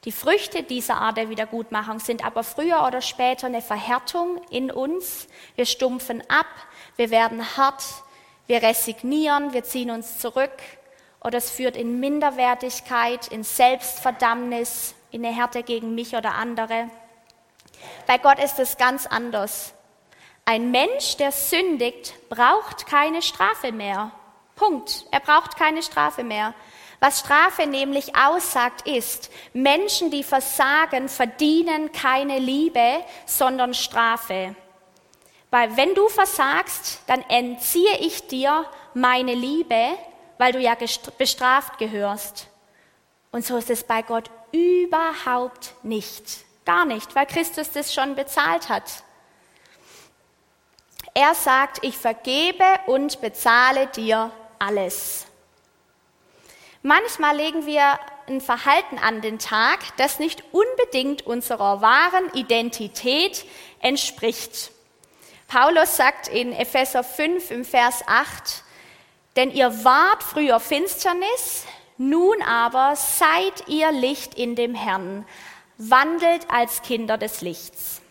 Die 0.05 0.11
Früchte 0.11 0.63
dieser 0.63 0.95
Art 0.95 1.17
der 1.17 1.29
Wiedergutmachung 1.29 1.99
sind 1.99 2.25
aber 2.25 2.43
früher 2.43 2.85
oder 2.85 3.01
später 3.01 3.47
eine 3.47 3.61
Verhärtung 3.61 4.41
in 4.49 4.71
uns. 4.71 5.27
Wir 5.55 5.65
stumpfen 5.65 6.21
ab, 6.29 6.47
wir 6.97 7.09
werden 7.09 7.55
hart, 7.55 7.83
wir 8.47 8.61
resignieren, 8.61 9.53
wir 9.53 9.63
ziehen 9.63 9.91
uns 9.91 10.19
zurück 10.19 10.51
oder 11.21 11.37
es 11.37 11.49
führt 11.49 11.77
in 11.77 11.99
Minderwertigkeit, 11.99 13.27
in 13.27 13.43
Selbstverdammnis, 13.43 14.95
in 15.11 15.25
eine 15.25 15.35
Härte 15.35 15.63
gegen 15.63 15.95
mich 15.95 16.15
oder 16.15 16.33
andere. 16.35 16.89
Bei 18.07 18.17
Gott 18.17 18.39
ist 18.39 18.59
es 18.59 18.77
ganz 18.77 19.05
anders. 19.05 19.73
Ein 20.45 20.71
Mensch, 20.71 21.15
der 21.17 21.31
sündigt, 21.31 22.13
braucht 22.29 22.85
keine 22.85 23.21
Strafe 23.21 23.71
mehr. 23.71 24.11
Punkt. 24.55 25.05
Er 25.11 25.21
braucht 25.21 25.57
keine 25.57 25.81
Strafe 25.81 26.23
mehr, 26.23 26.53
Was 26.99 27.19
Strafe 27.19 27.67
nämlich 27.67 28.15
aussagt, 28.15 28.87
ist, 28.87 29.29
Menschen, 29.51 30.09
die 30.09 30.23
versagen, 30.23 31.09
verdienen 31.09 31.91
keine 31.91 32.39
Liebe, 32.39 33.03
sondern 33.25 33.73
Strafe. 33.73 34.55
Weil 35.53 35.77
wenn 35.77 35.93
du 35.93 36.09
versagst, 36.09 37.01
dann 37.05 37.21
entziehe 37.29 37.99
ich 37.99 38.25
dir 38.25 38.65
meine 38.95 39.35
Liebe, 39.35 39.89
weil 40.39 40.51
du 40.51 40.59
ja 40.59 40.75
bestraft 41.19 41.77
gehörst. 41.77 42.47
Und 43.31 43.45
so 43.45 43.57
ist 43.57 43.69
es 43.69 43.83
bei 43.83 44.01
Gott 44.01 44.31
überhaupt 44.51 45.75
nicht. 45.83 46.39
Gar 46.65 46.85
nicht, 46.85 47.13
weil 47.13 47.27
Christus 47.27 47.69
das 47.69 47.93
schon 47.93 48.15
bezahlt 48.15 48.67
hat. 48.67 49.03
Er 51.13 51.35
sagt, 51.35 51.83
ich 51.83 51.99
vergebe 51.99 52.65
und 52.87 53.21
bezahle 53.21 53.85
dir 53.85 54.31
alles. 54.57 55.27
Manchmal 56.81 57.37
legen 57.37 57.67
wir 57.67 57.99
ein 58.25 58.41
Verhalten 58.41 58.97
an 58.97 59.21
den 59.21 59.37
Tag, 59.37 59.81
das 59.97 60.17
nicht 60.17 60.43
unbedingt 60.51 61.27
unserer 61.27 61.79
wahren 61.81 62.33
Identität 62.33 63.45
entspricht. 63.81 64.72
Paulus 65.53 65.97
sagt 65.97 66.29
in 66.29 66.51
Epheser 66.51 67.03
5 67.03 67.51
im 67.51 67.63
Vers 67.63 68.01
8, 68.07 68.63
denn 69.35 69.51
ihr 69.51 69.85
wart 69.85 70.23
früher 70.23 70.59
Finsternis, 70.59 71.65
nun 71.99 72.41
aber 72.41 72.95
seid 72.95 73.67
ihr 73.67 73.91
Licht 73.91 74.33
in 74.33 74.55
dem 74.55 74.73
Herrn, 74.73 75.27
wandelt 75.77 76.49
als 76.49 76.81
Kinder 76.81 77.19
des 77.19 77.41
Lichts. 77.41 78.01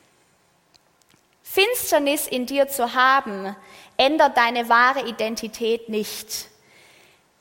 Finsternis 1.43 2.29
in 2.29 2.47
dir 2.47 2.69
zu 2.69 2.95
haben, 2.95 3.57
ändert 3.97 4.37
deine 4.37 4.69
wahre 4.69 5.09
Identität 5.09 5.89
nicht. 5.89 6.47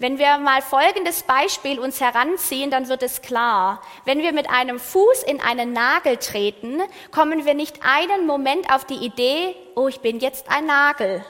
Wenn 0.02 0.18
wir 0.18 0.40
mal 0.40 0.64
folgendes 0.64 1.22
Beispiel 1.22 1.78
uns 1.78 2.02
heranziehen, 2.02 2.72
dann 2.72 2.88
wird 2.88 3.04
es 3.04 3.22
klar. 3.22 3.84
Wenn 4.04 4.18
wir 4.18 4.34
mit 4.34 4.50
einem 4.50 4.80
Fuß 4.80 5.22
in 5.22 5.40
einen 5.40 5.74
Nagel 5.74 6.18
treten, 6.18 6.82
kommen 7.12 7.46
wir 7.46 7.54
nicht 7.54 7.82
einen 7.84 8.26
Moment 8.26 8.74
auf 8.74 8.84
die 8.84 8.96
Idee, 8.96 9.56
oh, 9.76 9.88
ich 9.88 10.00
bin 10.00 10.20
jetzt 10.20 10.50
ein 10.50 10.66
Nagel. 10.66 11.24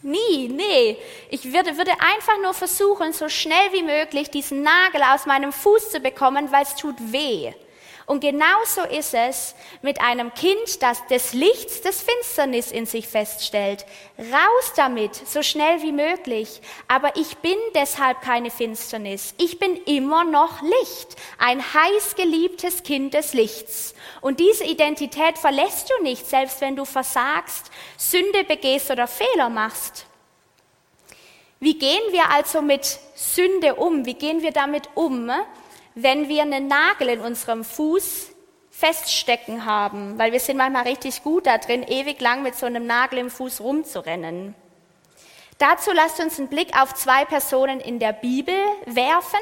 Nie, 0.00 0.48
nee. 0.48 0.96
Ich 1.28 1.52
würde, 1.52 1.76
würde 1.76 1.92
einfach 2.00 2.40
nur 2.42 2.54
versuchen, 2.54 3.12
so 3.12 3.28
schnell 3.28 3.72
wie 3.72 3.82
möglich 3.82 4.30
diesen 4.30 4.62
Nagel 4.62 5.02
aus 5.02 5.26
meinem 5.26 5.52
Fuß 5.52 5.90
zu 5.90 6.00
bekommen, 6.00 6.50
weil 6.50 6.62
es 6.62 6.76
tut 6.76 6.96
weh. 7.12 7.52
Und 8.06 8.20
genauso 8.20 8.82
ist 8.82 9.14
es 9.14 9.54
mit 9.80 10.00
einem 10.02 10.34
Kind, 10.34 10.82
das 10.82 11.06
des 11.06 11.32
Lichts 11.32 11.80
des 11.80 12.02
Finsternis 12.02 12.70
in 12.70 12.84
sich 12.84 13.08
feststellt. 13.08 13.86
Raus 14.18 14.72
damit, 14.76 15.14
so 15.14 15.42
schnell 15.42 15.80
wie 15.80 15.92
möglich. 15.92 16.60
Aber 16.86 17.16
ich 17.16 17.38
bin 17.38 17.56
deshalb 17.74 18.20
keine 18.20 18.50
Finsternis. 18.50 19.34
Ich 19.38 19.58
bin 19.58 19.76
immer 19.84 20.24
noch 20.24 20.60
Licht, 20.60 21.16
ein 21.38 21.62
heiß 21.62 22.14
geliebtes 22.16 22.82
Kind 22.82 23.14
des 23.14 23.32
Lichts. 23.32 23.94
Und 24.20 24.38
diese 24.38 24.64
Identität 24.64 25.38
verlässt 25.38 25.90
du 25.90 26.02
nicht, 26.02 26.26
selbst 26.26 26.60
wenn 26.60 26.76
du 26.76 26.84
versagst, 26.84 27.70
Sünde 27.96 28.44
begehst 28.44 28.90
oder 28.90 29.06
Fehler 29.06 29.48
machst. 29.48 30.04
Wie 31.58 31.78
gehen 31.78 32.02
wir 32.10 32.30
also 32.30 32.60
mit 32.60 32.98
Sünde 33.14 33.76
um? 33.76 34.04
Wie 34.04 34.14
gehen 34.14 34.42
wir 34.42 34.50
damit 34.50 34.90
um? 34.94 35.30
Wenn 35.94 36.28
wir 36.28 36.42
einen 36.42 36.68
Nagel 36.68 37.08
in 37.08 37.20
unserem 37.20 37.64
Fuß 37.64 38.30
feststecken 38.70 39.64
haben, 39.64 40.18
weil 40.18 40.32
wir 40.32 40.40
sind 40.40 40.56
manchmal 40.56 40.82
richtig 40.82 41.22
gut 41.22 41.46
da 41.46 41.58
drin, 41.58 41.84
ewig 41.84 42.20
lang 42.20 42.42
mit 42.42 42.56
so 42.56 42.66
einem 42.66 42.86
Nagel 42.86 43.20
im 43.20 43.30
Fuß 43.30 43.60
rumzurennen. 43.60 44.54
Dazu 45.58 45.92
lasst 45.92 46.18
uns 46.18 46.38
einen 46.38 46.48
Blick 46.48 46.76
auf 46.76 46.94
zwei 46.94 47.24
Personen 47.24 47.78
in 47.78 48.00
der 48.00 48.12
Bibel 48.12 48.56
werfen. 48.86 49.38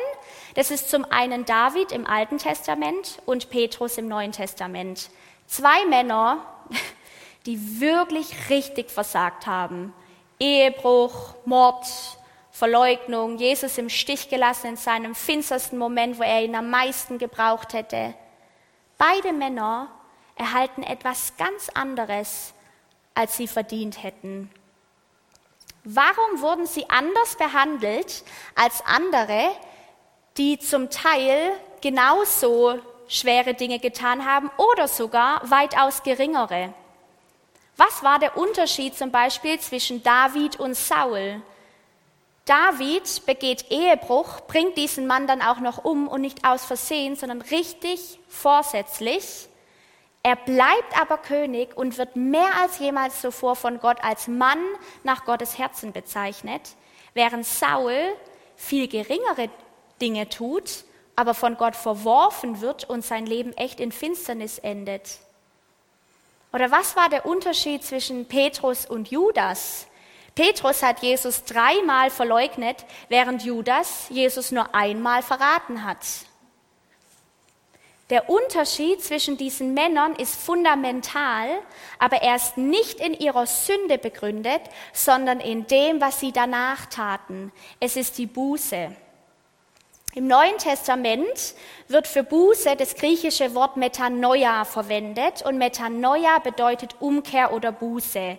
Das 0.55 0.71
ist 0.71 0.91
zum 0.91 1.07
einen 1.07 1.47
David 1.47 1.93
im 1.93 2.07
Alten 2.07 2.37
Testament 2.37 3.23
und 3.25 3.49
Petrus 3.49 3.97
im 3.97 4.09
Neuen 4.09 4.33
Testament. 4.33 5.09
Zwei 5.47 5.87
Männer, 5.87 6.45
die 7.47 7.81
wirklich 7.81 8.51
richtig 8.51 8.91
versagt 8.91 9.47
haben. 9.47 9.95
Ehebruch, 10.39 11.35
Mord, 11.47 11.87
Verleugnung, 12.53 13.39
Jesus 13.39 13.79
im 13.79 13.89
Stich 13.89 14.29
gelassen 14.29 14.69
in 14.69 14.77
seinem 14.77 15.15
finstersten 15.15 15.79
Moment, 15.79 16.19
wo 16.19 16.23
er 16.23 16.45
ihn 16.45 16.55
am 16.55 16.69
meisten 16.69 17.17
gebraucht 17.19 17.73
hätte. 17.73 18.15
Beide 18.99 19.33
Männer 19.33 19.89
erhalten 20.37 20.83
etwas 20.83 21.37
ganz 21.39 21.71
anderes, 21.71 22.53
als 23.15 23.39
sie 23.39 23.49
verdient 23.49 24.03
hätten. 24.03 24.51
Warum 25.83 26.43
wurden 26.43 26.67
sie 26.67 26.89
anders 26.91 27.37
behandelt 27.37 28.23
als 28.55 28.85
andere, 28.85 29.51
die 30.37 30.59
zum 30.59 30.91
Teil 30.91 31.53
genauso 31.81 32.79
schwere 33.09 33.55
Dinge 33.55 33.79
getan 33.79 34.27
haben 34.27 34.51
oder 34.59 34.89
sogar 34.89 35.51
weitaus 35.51 36.03
geringere? 36.03 36.75
Was 37.79 38.03
war 38.03 38.19
der 38.19 38.37
Unterschied 38.37 38.97
zum 38.97 39.11
Beispiel 39.11 39.59
zwischen 39.59 40.03
David 40.03 40.61
und 40.61 40.77
Saul? 40.77 41.43
David 42.45 43.25
begeht 43.25 43.71
Ehebruch, 43.71 44.41
bringt 44.49 44.77
diesen 44.77 45.07
Mann 45.07 45.27
dann 45.27 45.43
auch 45.43 45.61
noch 45.61 45.85
um 45.85 46.09
und 46.09 46.21
nicht 46.21 46.45
aus 46.45 46.65
Versehen, 46.65 47.15
sondern 47.15 47.41
richtig 47.41 48.19
vorsätzlich. 48.29 49.49
Er 50.25 50.37
bleibt 50.37 51.01
aber 51.01 51.19
König 51.19 51.77
und 51.77 51.99
wird 51.99 52.17
mehr 52.17 52.51
als 52.61 52.79
jemals 52.79 53.21
zuvor 53.21 53.57
von 53.57 53.79
Gott 53.79 54.03
als 54.03 54.29
Mann 54.29 54.59
nach 55.05 55.25
Gottes 55.25 55.59
Herzen 55.59 55.93
bezeichnet, 55.93 56.75
während 57.15 57.47
Saul 57.47 57.97
viel 58.57 58.89
geringere 58.89 59.49
Dinge 60.01 60.29
tut, 60.29 60.85
aber 61.15 61.35
von 61.35 61.57
Gott 61.57 61.77
verworfen 61.77 62.61
wird 62.61 62.89
und 62.89 63.05
sein 63.05 63.27
Leben 63.27 63.53
echt 63.57 63.79
in 63.81 63.93
Finsternis 63.93 64.59
endet. 64.59 65.19
Oder 66.53 66.71
was 66.71 66.97
war 66.97 67.09
der 67.09 67.25
Unterschied 67.25 67.85
zwischen 67.85 68.27
Petrus 68.27 68.87
und 68.87 69.11
Judas? 69.11 69.87
Petrus 70.35 70.83
hat 70.83 71.01
Jesus 71.01 71.45
dreimal 71.45 72.11
verleugnet, 72.11 72.85
während 73.09 73.45
Judas 73.45 74.07
Jesus 74.09 74.51
nur 74.51 74.75
einmal 74.75 75.23
verraten 75.23 75.85
hat. 75.85 75.99
Der 78.09 78.29
Unterschied 78.29 79.03
zwischen 79.03 79.37
diesen 79.39 79.73
Männern 79.73 80.15
ist 80.17 80.37
fundamental, 80.37 81.49
aber 81.99 82.17
er 82.19 82.37
ist 82.37 82.59
nicht 82.59 83.01
in 83.01 83.15
ihrer 83.15 83.47
Sünde 83.47 83.97
begründet, 83.97 84.61
sondern 84.93 85.41
in 85.41 85.67
dem, 85.67 86.01
was 86.01 86.21
sie 86.21 86.33
danach 86.33 86.87
taten. 86.87 87.53
Es 87.81 87.97
ist 87.97 88.19
die 88.19 88.27
Buße. 88.27 88.95
Im 90.15 90.27
Neuen 90.27 90.59
Testament 90.59 91.55
wird 91.89 92.07
für 92.07 92.23
Buße 92.23 92.77
das 92.77 92.97
griechische 92.97 93.55
Wort 93.55 93.79
Metanoia 93.79 94.67
verwendet 94.67 95.41
und 95.41 95.57
Metanoia 95.57 96.39
bedeutet 96.41 96.97
Umkehr 97.01 97.55
oder 97.55 97.73
Buße. 97.73 98.37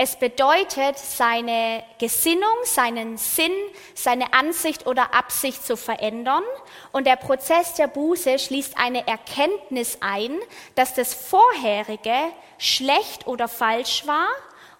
Es 0.00 0.14
bedeutet, 0.14 0.96
seine 0.96 1.82
Gesinnung, 1.98 2.54
seinen 2.62 3.16
Sinn, 3.16 3.50
seine 3.96 4.32
Ansicht 4.32 4.86
oder 4.86 5.12
Absicht 5.12 5.66
zu 5.66 5.76
verändern. 5.76 6.44
Und 6.92 7.04
der 7.04 7.16
Prozess 7.16 7.74
der 7.74 7.88
Buße 7.88 8.38
schließt 8.38 8.78
eine 8.78 9.08
Erkenntnis 9.08 9.98
ein, 10.00 10.38
dass 10.76 10.94
das 10.94 11.14
Vorherige 11.14 12.14
schlecht 12.58 13.26
oder 13.26 13.48
falsch 13.48 14.06
war 14.06 14.28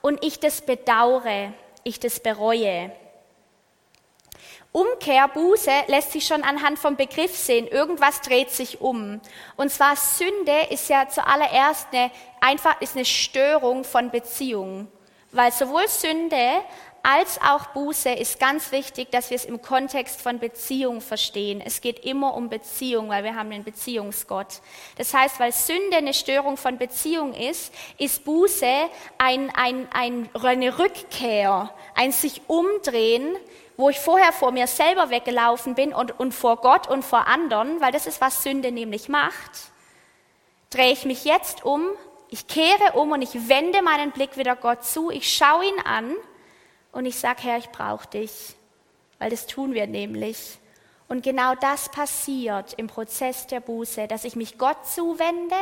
und 0.03 0.25
ich 0.25 0.39
das 0.39 0.61
bedauere, 0.61 1.53
ich 1.83 1.99
das 1.99 2.21
bereue. 2.21 2.93
Umkehr, 4.71 5.27
Buße 5.27 5.73
lässt 5.89 6.13
sich 6.13 6.29
schon 6.29 6.45
anhand 6.45 6.79
vom 6.79 6.95
Begriff 6.95 7.37
sehen. 7.37 7.67
Irgendwas 7.67 8.21
dreht 8.21 8.53
sich 8.53 8.81
um. 8.81 9.21
Und 9.57 9.73
zwar 9.73 9.97
Sünde 9.97 10.69
ist 10.71 10.89
ja 10.89 11.09
zuallererst 11.09 11.89
eine, 11.91 12.13
einfach, 12.41 12.81
ist 12.81 12.95
eine 12.95 13.05
Störung 13.05 13.83
von 13.83 14.13
Beziehungen. 14.13 14.93
Weil 15.31 15.53
sowohl 15.53 15.87
Sünde 15.89 16.63
als 17.03 17.41
auch 17.41 17.67
Buße 17.69 18.11
ist 18.11 18.41
ganz 18.41 18.73
wichtig, 18.73 19.11
dass 19.11 19.31
wir 19.31 19.37
es 19.37 19.45
im 19.45 19.63
Kontext 19.63 20.21
von 20.21 20.39
Beziehung 20.39 21.01
verstehen. 21.01 21.63
Es 21.65 21.81
geht 21.81 22.05
immer 22.05 22.35
um 22.35 22.49
Beziehung, 22.49 23.09
weil 23.09 23.25
wir 23.25 23.35
haben 23.35 23.53
einen 23.53 23.65
Beziehungsgott. 23.65 24.61
Das 24.97 25.15
heißt, 25.15 25.39
weil 25.39 25.53
Sünde 25.53 25.97
eine 25.97 26.13
Störung 26.13 26.57
von 26.57 26.77
Beziehung 26.77 27.35
ist, 27.35 27.73
ist 27.99 28.25
Buße 28.25 28.67
ein, 29.19 29.51
ein, 29.55 29.89
ein, 29.93 30.29
eine 30.35 30.79
Rückkehr, 30.79 31.73
ein 31.95 32.13
sich 32.13 32.43
umdrehen, 32.47 33.37
wo 33.77 33.89
ich 33.91 34.01
vorher 34.01 34.33
vor 34.33 34.51
mir 34.51 34.67
selber 34.67 35.09
weggelaufen 35.09 35.77
bin 35.77 35.95
und, 35.95 36.19
und 36.19 36.35
vor 36.35 36.57
Gott 36.57 36.89
und 36.89 37.05
vor 37.05 37.29
anderen, 37.29 37.81
weil 37.81 37.93
das 37.93 38.07
ist, 38.07 38.21
was 38.21 38.43
Sünde 38.43 38.73
nämlich 38.73 39.09
macht, 39.09 39.53
drehe 40.71 40.93
ich 40.93 41.05
mich 41.05 41.25
jetzt 41.25 41.65
um 41.65 41.87
ich 42.31 42.47
kehre 42.47 42.93
um 42.95 43.13
und 43.13 43.23
ich 43.23 43.49
wende 43.49 43.83
meinen 43.83 44.13
Blick 44.13 44.37
wieder 44.37 44.57
Gott 44.57 44.85
zu. 44.85 45.11
Ich 45.11 45.33
schaue 45.33 45.65
ihn 45.65 45.81
an 45.85 46.15
und 46.93 47.07
ich 47.07 47.17
sage, 47.19 47.43
Herr, 47.43 47.59
ich 47.59 47.71
brauche 47.71 48.09
dich. 48.09 48.55
Weil 49.19 49.31
das 49.31 49.47
tun 49.47 49.75
wir 49.75 49.87
nämlich. 49.87 50.59
Und 51.09 51.23
genau 51.23 51.55
das 51.55 51.89
passiert 51.89 52.75
im 52.75 52.87
Prozess 52.87 53.47
der 53.47 53.61
Buße, 53.61 54.07
dass 54.09 54.25
ich 54.25 54.37
mich 54.37 54.59
Gott 54.59 54.87
zuwende, 54.87 55.57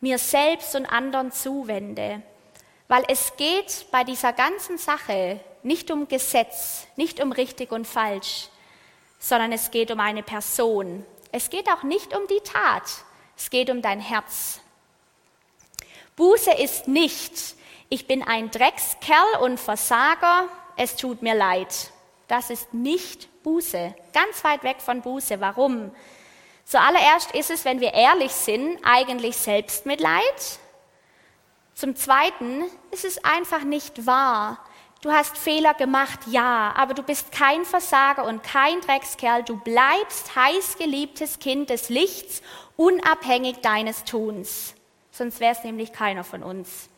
mir 0.00 0.18
selbst 0.18 0.74
und 0.74 0.86
anderen 0.86 1.30
zuwende. 1.30 2.22
Weil 2.88 3.04
es 3.08 3.36
geht 3.36 3.86
bei 3.92 4.02
dieser 4.02 4.32
ganzen 4.32 4.78
Sache 4.78 5.40
nicht 5.62 5.90
um 5.90 6.08
Gesetz, 6.08 6.86
nicht 6.96 7.22
um 7.22 7.32
richtig 7.32 7.70
und 7.70 7.86
falsch, 7.86 8.48
sondern 9.18 9.52
es 9.52 9.70
geht 9.70 9.90
um 9.90 10.00
eine 10.00 10.22
Person. 10.22 11.04
Es 11.32 11.50
geht 11.50 11.68
auch 11.68 11.82
nicht 11.82 12.16
um 12.16 12.26
die 12.26 12.40
Tat, 12.40 12.90
es 13.36 13.50
geht 13.50 13.68
um 13.68 13.82
dein 13.82 14.00
Herz. 14.00 14.59
Buße 16.16 16.52
ist 16.52 16.88
nicht, 16.88 17.32
ich 17.88 18.06
bin 18.06 18.22
ein 18.22 18.50
Dreckskerl 18.50 19.42
und 19.42 19.58
Versager, 19.58 20.48
es 20.76 20.96
tut 20.96 21.22
mir 21.22 21.34
leid. 21.34 21.92
Das 22.28 22.50
ist 22.50 22.72
nicht 22.72 23.42
Buße, 23.42 23.94
ganz 24.12 24.44
weit 24.44 24.62
weg 24.62 24.76
von 24.80 25.02
Buße. 25.02 25.40
Warum? 25.40 25.90
Zuallererst 26.64 27.32
ist 27.32 27.50
es, 27.50 27.64
wenn 27.64 27.80
wir 27.80 27.94
ehrlich 27.94 28.30
sind, 28.30 28.78
eigentlich 28.84 29.36
Selbstmitleid. 29.36 30.60
Zum 31.74 31.96
Zweiten 31.96 32.64
ist 32.92 33.04
es 33.04 33.24
einfach 33.24 33.64
nicht 33.64 34.06
wahr. 34.06 34.64
Du 35.02 35.10
hast 35.10 35.38
Fehler 35.38 35.72
gemacht, 35.72 36.20
ja, 36.26 36.74
aber 36.76 36.92
du 36.92 37.02
bist 37.02 37.32
kein 37.32 37.64
Versager 37.64 38.24
und 38.24 38.42
kein 38.42 38.82
Dreckskerl. 38.82 39.42
Du 39.42 39.56
bleibst 39.56 40.36
heiß 40.36 40.76
geliebtes 40.76 41.38
Kind 41.38 41.70
des 41.70 41.88
Lichts, 41.88 42.42
unabhängig 42.76 43.62
deines 43.62 44.04
Tuns. 44.04 44.74
Sonst 45.20 45.38
wäre 45.38 45.52
es 45.52 45.64
nämlich 45.64 45.92
keiner 45.92 46.24
von 46.24 46.42
uns. 46.42 46.88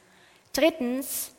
Drittens, 0.53 1.33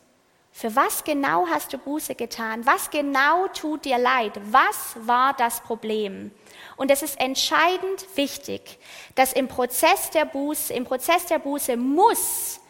für 0.52 0.76
was 0.76 1.02
genau 1.02 1.46
hast 1.46 1.72
du 1.72 1.78
Buße 1.78 2.14
getan? 2.14 2.66
Was 2.66 2.90
genau 2.90 3.46
tut 3.48 3.86
dir 3.86 3.96
leid? 3.96 4.38
Was 4.50 4.94
war 4.96 5.32
das 5.32 5.62
Problem? 5.62 6.30
Und 6.76 6.90
es 6.90 7.00
ist 7.00 7.18
entscheidend 7.18 8.04
wichtig, 8.16 8.78
dass 9.14 9.32
im 9.32 9.48
Prozess 9.48 10.10
der 10.10 10.26
Buße, 10.26 10.74
im 10.74 10.84
Prozess 10.84 11.24
der 11.24 11.38
Buße 11.38 11.78
muss 11.78 12.60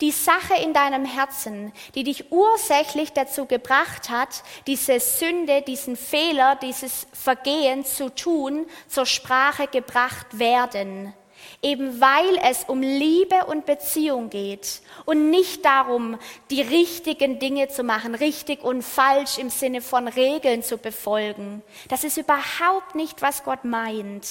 die 0.00 0.10
Sache 0.10 0.54
in 0.60 0.74
deinem 0.74 1.04
Herzen, 1.04 1.72
die 1.94 2.02
dich 2.02 2.32
ursächlich 2.32 3.12
dazu 3.12 3.46
gebracht 3.46 4.10
hat, 4.10 4.42
diese 4.66 4.98
Sünde, 4.98 5.62
diesen 5.62 5.96
Fehler, 5.96 6.56
dieses 6.56 7.06
Vergehen 7.12 7.84
zu 7.84 8.12
tun, 8.12 8.66
zur 8.88 9.06
Sprache 9.06 9.68
gebracht 9.68 10.40
werden. 10.40 11.14
Eben 11.62 12.00
weil 12.00 12.38
es 12.50 12.64
um 12.64 12.80
Liebe 12.80 13.44
und 13.46 13.66
Beziehung 13.66 14.30
geht 14.30 14.80
und 15.04 15.28
nicht 15.28 15.64
darum, 15.64 16.18
die 16.50 16.62
richtigen 16.62 17.38
Dinge 17.38 17.68
zu 17.68 17.82
machen, 17.82 18.14
richtig 18.14 18.62
und 18.62 18.82
falsch 18.82 19.36
im 19.36 19.50
Sinne 19.50 19.82
von 19.82 20.08
Regeln 20.08 20.62
zu 20.62 20.78
befolgen. 20.78 21.62
Das 21.88 22.02
ist 22.02 22.16
überhaupt 22.16 22.94
nicht, 22.94 23.20
was 23.20 23.44
Gott 23.44 23.64
meint. 23.64 24.26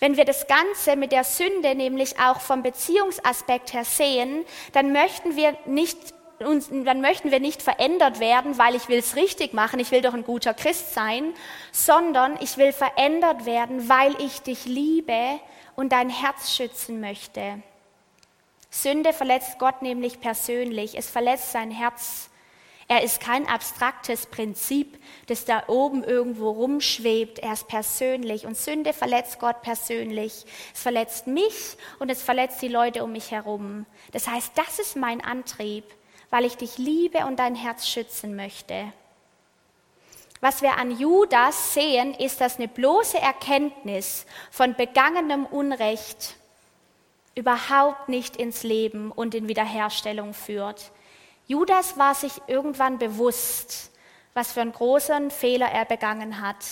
Wenn 0.00 0.18
wir 0.18 0.26
das 0.26 0.46
Ganze 0.46 0.96
mit 0.96 1.12
der 1.12 1.24
Sünde 1.24 1.74
nämlich 1.74 2.18
auch 2.18 2.40
vom 2.40 2.62
Beziehungsaspekt 2.62 3.72
her 3.72 3.86
sehen, 3.86 4.44
dann 4.72 4.92
möchten 4.92 5.34
wir 5.34 5.56
nicht 5.64 6.13
uns, 6.40 6.68
dann 6.70 7.00
möchten 7.00 7.30
wir 7.30 7.40
nicht 7.40 7.62
verändert 7.62 8.20
werden, 8.20 8.58
weil 8.58 8.74
ich 8.74 8.88
will 8.88 8.98
es 8.98 9.16
richtig 9.16 9.52
machen, 9.52 9.80
ich 9.80 9.90
will 9.90 10.02
doch 10.02 10.14
ein 10.14 10.24
guter 10.24 10.54
Christ 10.54 10.94
sein, 10.94 11.34
sondern 11.72 12.36
ich 12.40 12.56
will 12.56 12.72
verändert 12.72 13.46
werden, 13.46 13.88
weil 13.88 14.14
ich 14.20 14.42
dich 14.42 14.64
liebe 14.64 15.40
und 15.76 15.92
dein 15.92 16.10
Herz 16.10 16.54
schützen 16.54 17.00
möchte. 17.00 17.62
Sünde 18.70 19.12
verletzt 19.12 19.58
Gott 19.58 19.82
nämlich 19.82 20.20
persönlich, 20.20 20.98
es 20.98 21.08
verletzt 21.08 21.52
sein 21.52 21.70
Herz. 21.70 22.28
Er 22.86 23.02
ist 23.02 23.20
kein 23.20 23.48
abstraktes 23.48 24.26
Prinzip, 24.26 24.98
das 25.26 25.46
da 25.46 25.64
oben 25.68 26.04
irgendwo 26.04 26.50
rumschwebt. 26.50 27.38
Er 27.38 27.54
ist 27.54 27.66
persönlich. 27.66 28.44
Und 28.44 28.58
Sünde 28.58 28.92
verletzt 28.92 29.38
Gott 29.38 29.62
persönlich. 29.62 30.44
Es 30.74 30.82
verletzt 30.82 31.26
mich 31.26 31.78
und 31.98 32.10
es 32.10 32.22
verletzt 32.22 32.60
die 32.60 32.68
Leute 32.68 33.02
um 33.02 33.12
mich 33.12 33.30
herum. 33.30 33.86
Das 34.12 34.28
heißt, 34.28 34.52
das 34.56 34.78
ist 34.78 34.96
mein 34.96 35.22
Antrieb, 35.22 35.84
weil 36.34 36.46
ich 36.46 36.56
dich 36.56 36.78
liebe 36.78 37.26
und 37.26 37.38
dein 37.38 37.54
Herz 37.54 37.86
schützen 37.86 38.34
möchte. 38.34 38.92
Was 40.40 40.62
wir 40.62 40.78
an 40.78 40.90
Judas 40.98 41.74
sehen, 41.74 42.12
ist, 42.12 42.40
dass 42.40 42.56
eine 42.56 42.66
bloße 42.66 43.20
Erkenntnis 43.20 44.26
von 44.50 44.74
begangenem 44.74 45.46
Unrecht 45.46 46.34
überhaupt 47.36 48.08
nicht 48.08 48.36
ins 48.36 48.64
Leben 48.64 49.12
und 49.12 49.36
in 49.36 49.46
Wiederherstellung 49.46 50.34
führt. 50.34 50.90
Judas 51.46 51.98
war 51.98 52.16
sich 52.16 52.32
irgendwann 52.48 52.98
bewusst, 52.98 53.92
was 54.32 54.54
für 54.54 54.62
einen 54.62 54.72
großen 54.72 55.30
Fehler 55.30 55.70
er 55.70 55.84
begangen 55.84 56.40
hat. 56.40 56.64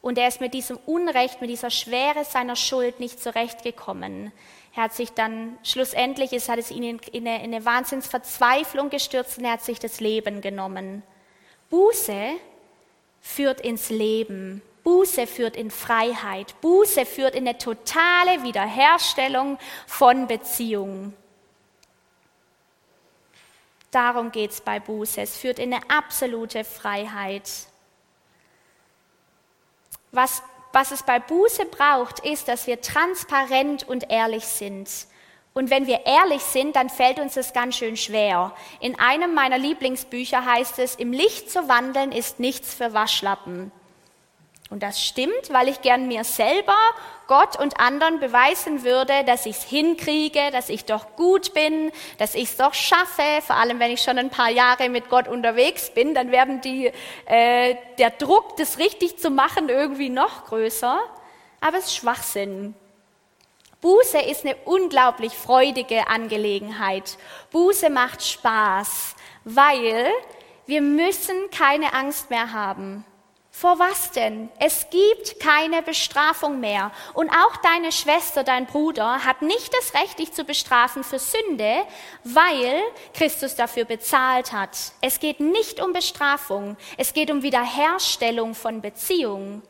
Und 0.00 0.16
er 0.16 0.28
ist 0.28 0.40
mit 0.40 0.54
diesem 0.54 0.78
Unrecht, 0.86 1.42
mit 1.42 1.50
dieser 1.50 1.68
Schwere 1.68 2.24
seiner 2.24 2.56
Schuld 2.56 3.00
nicht 3.00 3.22
zurechtgekommen. 3.22 4.32
Er 4.74 4.84
hat 4.84 4.94
sich 4.94 5.12
dann, 5.12 5.58
schlussendlich 5.62 6.32
ist, 6.32 6.48
hat 6.48 6.58
es 6.58 6.70
ihn 6.70 6.82
in, 6.82 6.98
in, 7.12 7.28
eine, 7.28 7.44
in 7.44 7.54
eine 7.54 7.64
Wahnsinnsverzweiflung 7.64 8.88
gestürzt 8.88 9.38
und 9.38 9.44
er 9.44 9.52
hat 9.52 9.62
sich 9.62 9.78
das 9.78 10.00
Leben 10.00 10.40
genommen. 10.40 11.02
Buße 11.68 12.32
führt 13.20 13.60
ins 13.60 13.90
Leben. 13.90 14.62
Buße 14.82 15.26
führt 15.26 15.56
in 15.56 15.70
Freiheit. 15.70 16.60
Buße 16.60 17.06
führt 17.06 17.34
in 17.34 17.46
eine 17.46 17.58
totale 17.58 18.42
Wiederherstellung 18.42 19.58
von 19.86 20.26
Beziehungen. 20.26 21.14
Darum 23.90 24.32
geht 24.32 24.52
es 24.52 24.60
bei 24.62 24.80
Buße. 24.80 25.20
Es 25.20 25.36
führt 25.36 25.58
in 25.58 25.72
eine 25.72 25.88
absolute 25.90 26.64
Freiheit. 26.64 27.48
Was, 30.10 30.42
was 30.72 30.90
es 30.90 31.02
bei 31.02 31.18
Buße 31.18 31.66
braucht, 31.66 32.20
ist, 32.20 32.48
dass 32.48 32.66
wir 32.66 32.80
transparent 32.80 33.86
und 33.86 34.10
ehrlich 34.10 34.44
sind. 34.44 34.88
Und 35.54 35.70
wenn 35.70 35.86
wir 35.86 36.06
ehrlich 36.06 36.42
sind, 36.42 36.76
dann 36.76 36.88
fällt 36.88 37.18
uns 37.18 37.34
das 37.34 37.52
ganz 37.52 37.76
schön 37.76 37.96
schwer. 37.96 38.54
In 38.80 38.98
einem 38.98 39.34
meiner 39.34 39.58
Lieblingsbücher 39.58 40.44
heißt 40.44 40.78
es, 40.78 40.94
im 40.94 41.12
Licht 41.12 41.50
zu 41.50 41.68
wandeln 41.68 42.10
ist 42.10 42.40
nichts 42.40 42.72
für 42.74 42.94
Waschlappen. 42.94 43.70
Und 44.72 44.82
das 44.82 45.04
stimmt, 45.04 45.50
weil 45.50 45.68
ich 45.68 45.82
gern 45.82 46.08
mir 46.08 46.24
selber, 46.24 46.78
Gott 47.26 47.60
und 47.60 47.78
anderen 47.78 48.20
beweisen 48.20 48.84
würde, 48.84 49.22
dass 49.26 49.44
ich 49.44 49.58
es 49.58 49.64
hinkriege, 49.64 50.50
dass 50.50 50.70
ich 50.70 50.86
doch 50.86 51.14
gut 51.14 51.52
bin, 51.52 51.92
dass 52.16 52.34
ich 52.34 52.44
es 52.44 52.56
doch 52.56 52.72
schaffe. 52.72 53.22
Vor 53.46 53.56
allem, 53.56 53.80
wenn 53.80 53.90
ich 53.90 54.00
schon 54.00 54.16
ein 54.16 54.30
paar 54.30 54.48
Jahre 54.48 54.88
mit 54.88 55.10
Gott 55.10 55.28
unterwegs 55.28 55.90
bin, 55.90 56.14
dann 56.14 56.32
werden 56.32 56.62
die, 56.62 56.90
äh, 57.26 57.76
der 57.98 58.12
Druck, 58.12 58.56
das 58.56 58.78
richtig 58.78 59.18
zu 59.18 59.28
machen, 59.28 59.68
irgendwie 59.68 60.08
noch 60.08 60.46
größer. 60.46 60.98
Aber 61.60 61.76
es 61.76 61.88
ist 61.88 61.96
Schwachsinn. 61.96 62.74
Buße 63.82 64.20
ist 64.20 64.46
eine 64.46 64.56
unglaublich 64.64 65.34
freudige 65.34 66.08
Angelegenheit. 66.08 67.18
Buße 67.50 67.90
macht 67.90 68.24
Spaß, 68.24 69.16
weil 69.44 70.06
wir 70.64 70.80
müssen 70.80 71.50
keine 71.50 71.92
Angst 71.92 72.30
mehr 72.30 72.54
haben. 72.54 73.04
Vor 73.54 73.78
was 73.78 74.10
denn? 74.12 74.48
Es 74.58 74.88
gibt 74.88 75.38
keine 75.38 75.82
Bestrafung 75.82 76.58
mehr. 76.58 76.90
Und 77.12 77.28
auch 77.28 77.56
deine 77.58 77.92
Schwester, 77.92 78.44
dein 78.44 78.66
Bruder 78.66 79.24
hat 79.26 79.42
nicht 79.42 79.72
das 79.74 79.94
Recht, 79.94 80.18
dich 80.18 80.32
zu 80.32 80.44
bestrafen 80.44 81.04
für 81.04 81.18
Sünde, 81.18 81.84
weil 82.24 82.82
Christus 83.12 83.54
dafür 83.54 83.84
bezahlt 83.84 84.52
hat. 84.52 84.76
Es 85.02 85.20
geht 85.20 85.38
nicht 85.38 85.80
um 85.80 85.92
Bestrafung, 85.92 86.78
es 86.96 87.12
geht 87.12 87.30
um 87.30 87.42
Wiederherstellung 87.42 88.54
von 88.54 88.80
Beziehungen. 88.80 89.62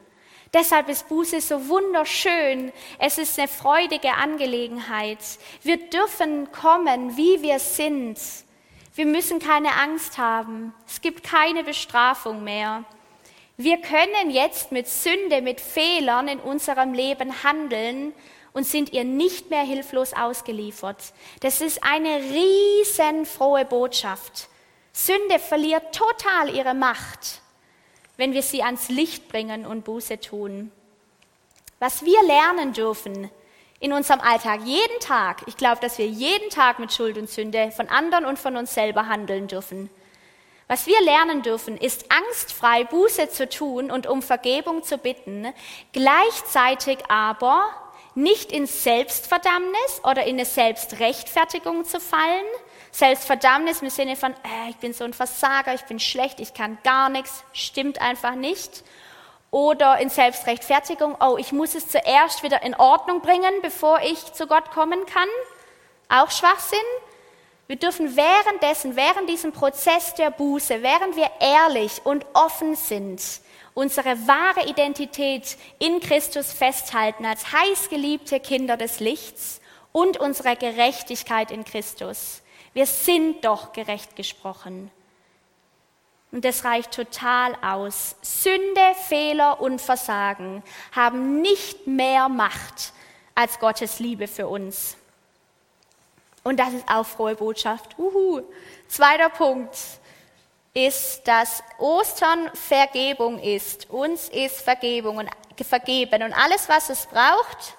Deshalb 0.55 0.89
ist 0.89 1.09
Buße 1.09 1.41
so 1.41 1.69
wunderschön. 1.69 2.73
Es 2.99 3.19
ist 3.19 3.37
eine 3.39 3.49
freudige 3.49 4.15
Angelegenheit. 4.15 5.19
Wir 5.63 5.79
dürfen 5.89 6.53
kommen, 6.53 7.17
wie 7.17 7.43
wir 7.43 7.59
sind. 7.59 8.19
Wir 8.95 9.07
müssen 9.07 9.41
keine 9.41 9.73
Angst 9.73 10.19
haben. 10.19 10.73
Es 10.87 11.01
gibt 11.01 11.25
keine 11.25 11.65
Bestrafung 11.65 12.45
mehr. 12.45 12.85
Wir 13.57 13.79
können 13.81 14.31
jetzt 14.31 14.73
mit 14.73 14.89
Sünde, 14.89 15.43
mit 15.43 15.61
Fehlern 15.61 16.29
in 16.29 16.41
unserem 16.41 16.95
Leben 16.95 17.45
handeln 17.45 18.15
und 18.53 18.67
sind 18.67 18.93
ihr 18.93 19.05
nicht 19.05 19.51
mehr 19.51 19.63
hilflos 19.63 20.13
ausgeliefert. 20.15 21.13
Das 21.41 21.61
ist 21.61 21.83
eine 21.83 22.17
riesenfrohe 22.17 23.65
Botschaft. 23.65 24.49
Sünde 24.93 25.39
verliert 25.39 25.95
total 25.95 26.55
ihre 26.55 26.75
Macht, 26.75 27.41
wenn 28.17 28.33
wir 28.33 28.43
sie 28.43 28.63
ans 28.63 28.89
Licht 28.89 29.29
bringen 29.29 29.65
und 29.67 29.85
Buße 29.85 30.21
tun. 30.21 30.71
Was 31.79 32.05
wir 32.05 32.23
lernen 32.25 32.73
dürfen 32.73 33.31
in 33.81 33.93
unserem 33.93 34.21
Alltag, 34.21 34.61
jeden 34.65 35.01
Tag, 35.01 35.43
ich 35.47 35.57
glaube, 35.57 35.81
dass 35.81 35.99
wir 35.99 36.07
jeden 36.07 36.51
Tag 36.51 36.79
mit 36.79 36.93
Schuld 36.93 37.19
und 37.19 37.29
Sünde 37.29 37.71
von 37.73 37.89
anderen 37.89 38.25
und 38.27 38.39
von 38.39 38.57
uns 38.57 38.75
selber 38.75 39.09
handeln 39.09 39.49
dürfen. 39.49 39.91
Was 40.69 40.87
wir 40.87 41.01
lernen 41.03 41.43
dürfen, 41.43 41.77
ist 41.77 42.07
angstfrei 42.11 42.85
Buße 42.85 43.29
zu 43.31 43.49
tun 43.49 43.91
und 43.91 44.07
um 44.07 44.23
Vergebung 44.23 44.83
zu 44.83 44.99
bitten, 44.99 45.53
gleichzeitig 45.93 46.99
aber 47.09 47.65
nicht 48.15 48.53
in 48.53 48.67
Selbstverdammnis 48.67 50.01
oder 50.05 50.25
in 50.25 50.37
eine 50.37 50.45
Selbstrechtfertigung 50.45 51.85
zu 51.85 52.01
fallen. 52.01 52.45
Selbstverdammnis 52.91 53.81
im 53.81 53.89
Sinne 53.89 54.17
von, 54.17 54.33
äh, 54.33 54.71
ich 54.71 54.77
bin 54.77 54.93
so 54.93 55.05
ein 55.05 55.15
Versager, 55.15 55.75
ich 55.75 55.83
bin 55.83 55.99
schlecht, 55.99 56.41
ich 56.41 56.53
kann 56.53 56.77
gar 56.85 57.09
nichts, 57.09 57.43
stimmt 57.53 58.01
einfach 58.01 58.35
nicht. 58.35 58.85
Oder 59.51 59.99
in 59.99 60.11
Selbstrechtfertigung, 60.11 61.17
oh, 61.21 61.37
ich 61.39 61.53
muss 61.53 61.75
es 61.75 61.89
zuerst 61.89 62.43
wieder 62.43 62.63
in 62.63 62.75
Ordnung 62.75 63.21
bringen, 63.21 63.53
bevor 63.63 64.01
ich 64.03 64.33
zu 64.33 64.47
Gott 64.47 64.71
kommen 64.71 65.05
kann. 65.07 65.29
Auch 66.09 66.31
Schwachsinn. 66.31 66.79
Wir 67.67 67.77
dürfen 67.77 68.17
währenddessen, 68.17 68.97
während 68.97 69.29
diesem 69.29 69.53
Prozess 69.53 70.15
der 70.15 70.31
Buße, 70.31 70.83
während 70.83 71.17
wir 71.17 71.31
ehrlich 71.41 72.01
und 72.05 72.27
offen 72.35 72.75
sind 72.75 73.21
unsere 73.75 74.27
wahre 74.27 74.69
Identität 74.69 75.57
in 75.79 76.01
Christus 76.01 76.53
festhalten 76.53 77.25
als 77.25 77.53
heißgeliebte 77.53 78.41
Kinder 78.41 78.77
des 78.77 79.01
Lichts 79.01 79.61
und 79.93 80.19
unsere 80.19 80.57
Gerechtigkeit 80.57 81.51
in 81.51 81.65
Christus. 81.65 82.43
Wir 82.75 82.87
sind 82.87 83.45
doch 83.45 83.73
gerecht 83.73 84.17
gesprochen. 84.17 84.91
Und 86.31 86.47
das 86.47 86.65
reicht 86.65 86.93
total 86.93 87.55
aus. 87.63 88.17
Sünde, 88.23 88.95
Fehler 89.07 89.61
und 89.61 89.81
Versagen 89.83 90.63
haben 90.93 91.43
nicht 91.43 91.87
mehr 91.87 92.31
Macht 92.31 92.95
als 93.35 93.59
Gottes 93.59 93.99
Liebe 93.99 94.27
für 94.27 94.49
uns. 94.49 94.97
Und 96.45 96.59
das 96.59 96.73
ist 96.73 96.89
auch 96.89 97.07
frohe 97.07 97.35
Botschaft. 97.35 97.99
Uhu. 97.99 98.43
Zweiter 98.89 99.29
Punkt 99.29 99.77
ist, 100.75 101.23
dass 101.25 101.63
Ostern 101.79 102.51
Vergebung 102.55 103.39
ist. 103.39 103.89
Uns 103.91 104.29
ist 104.29 104.61
Vergebung 104.61 105.19
und 105.19 105.31
vergeben. 105.63 106.23
Und 106.23 106.33
alles, 106.33 106.69
was 106.69 106.91
es 106.91 107.07
braucht, 107.07 107.77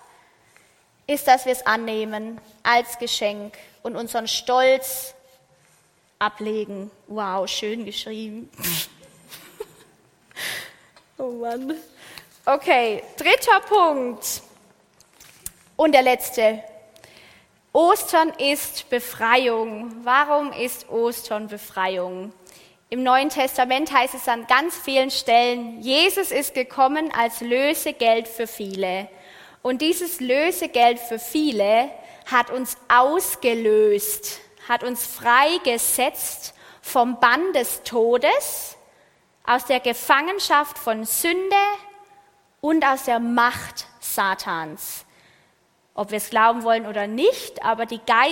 ist, 1.07 1.27
dass 1.27 1.45
wir 1.45 1.51
es 1.51 1.65
annehmen 1.65 2.39
als 2.61 2.97
Geschenk 2.97 3.57
und 3.81 3.95
unseren 3.95 4.27
Stolz 4.27 5.13
ablegen. 6.19 6.91
Wow, 7.07 7.49
schön 7.49 7.85
geschrieben. 7.85 8.49
oh 11.17 11.31
Mann. 11.31 11.75
Okay, 12.45 13.03
dritter 13.17 13.59
Punkt. 13.61 14.41
Und 15.75 15.93
der 15.93 16.03
letzte. 16.03 16.63
Ostern 17.75 18.29
ist 18.37 18.87
Befreiung. 18.91 19.91
Warum 20.03 20.51
ist 20.53 20.87
Ostern 20.89 21.47
Befreiung? 21.47 22.31
Im 22.91 23.01
Neuen 23.01 23.29
Testament 23.29 23.91
heißt 23.91 24.13
es 24.13 24.27
an 24.27 24.45
ganz 24.45 24.77
vielen 24.77 25.09
Stellen, 25.09 25.81
Jesus 25.81 26.29
ist 26.29 26.53
gekommen 26.53 27.11
als 27.17 27.41
Lösegeld 27.41 28.27
für 28.27 28.45
viele. 28.45 29.09
Und 29.63 29.81
dieses 29.81 30.19
Lösegeld 30.19 30.99
für 30.99 31.17
viele 31.17 31.89
hat 32.31 32.51
uns 32.51 32.77
ausgelöst, 32.89 34.39
hat 34.69 34.83
uns 34.83 35.07
freigesetzt 35.07 36.53
vom 36.79 37.19
Bann 37.19 37.53
des 37.53 37.81
Todes, 37.81 38.77
aus 39.45 39.65
der 39.65 39.79
Gefangenschaft 39.79 40.77
von 40.77 41.05
Sünde 41.05 41.55
und 42.61 42.85
aus 42.85 43.05
der 43.05 43.19
Macht 43.19 43.87
Satans. 43.99 45.05
Ob 45.95 46.09
wir 46.09 46.17
es 46.17 46.29
glauben 46.29 46.63
wollen 46.63 46.87
oder 46.87 47.05
nicht, 47.05 47.63
aber 47.63 47.85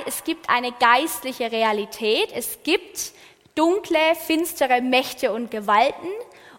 es 0.06 0.24
gibt 0.24 0.50
eine 0.50 0.72
geistliche 0.72 1.52
Realität. 1.52 2.32
Es 2.34 2.64
gibt 2.64 3.12
dunkle, 3.56 4.00
finstere 4.26 4.82
Mächte 4.82 5.32
und 5.32 5.52
Gewalten 5.52 6.10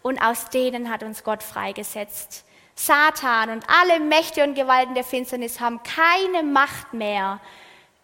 und 0.03 0.21
aus 0.21 0.51
denen 0.51 0.91
hat 0.91 1.03
uns 1.03 1.25
Gott 1.25 1.43
freigesetzt. 1.43 2.45
Satan 2.75 3.51
und 3.51 3.65
alle 3.69 4.01
Mächte 4.01 4.45
und 4.45 4.55
Gewalten 4.55 4.95
der 4.95 5.05
Finsternis 5.05 5.61
haben 5.61 5.81
keine 5.83 6.43
Macht 6.43 6.93
mehr 6.93 7.41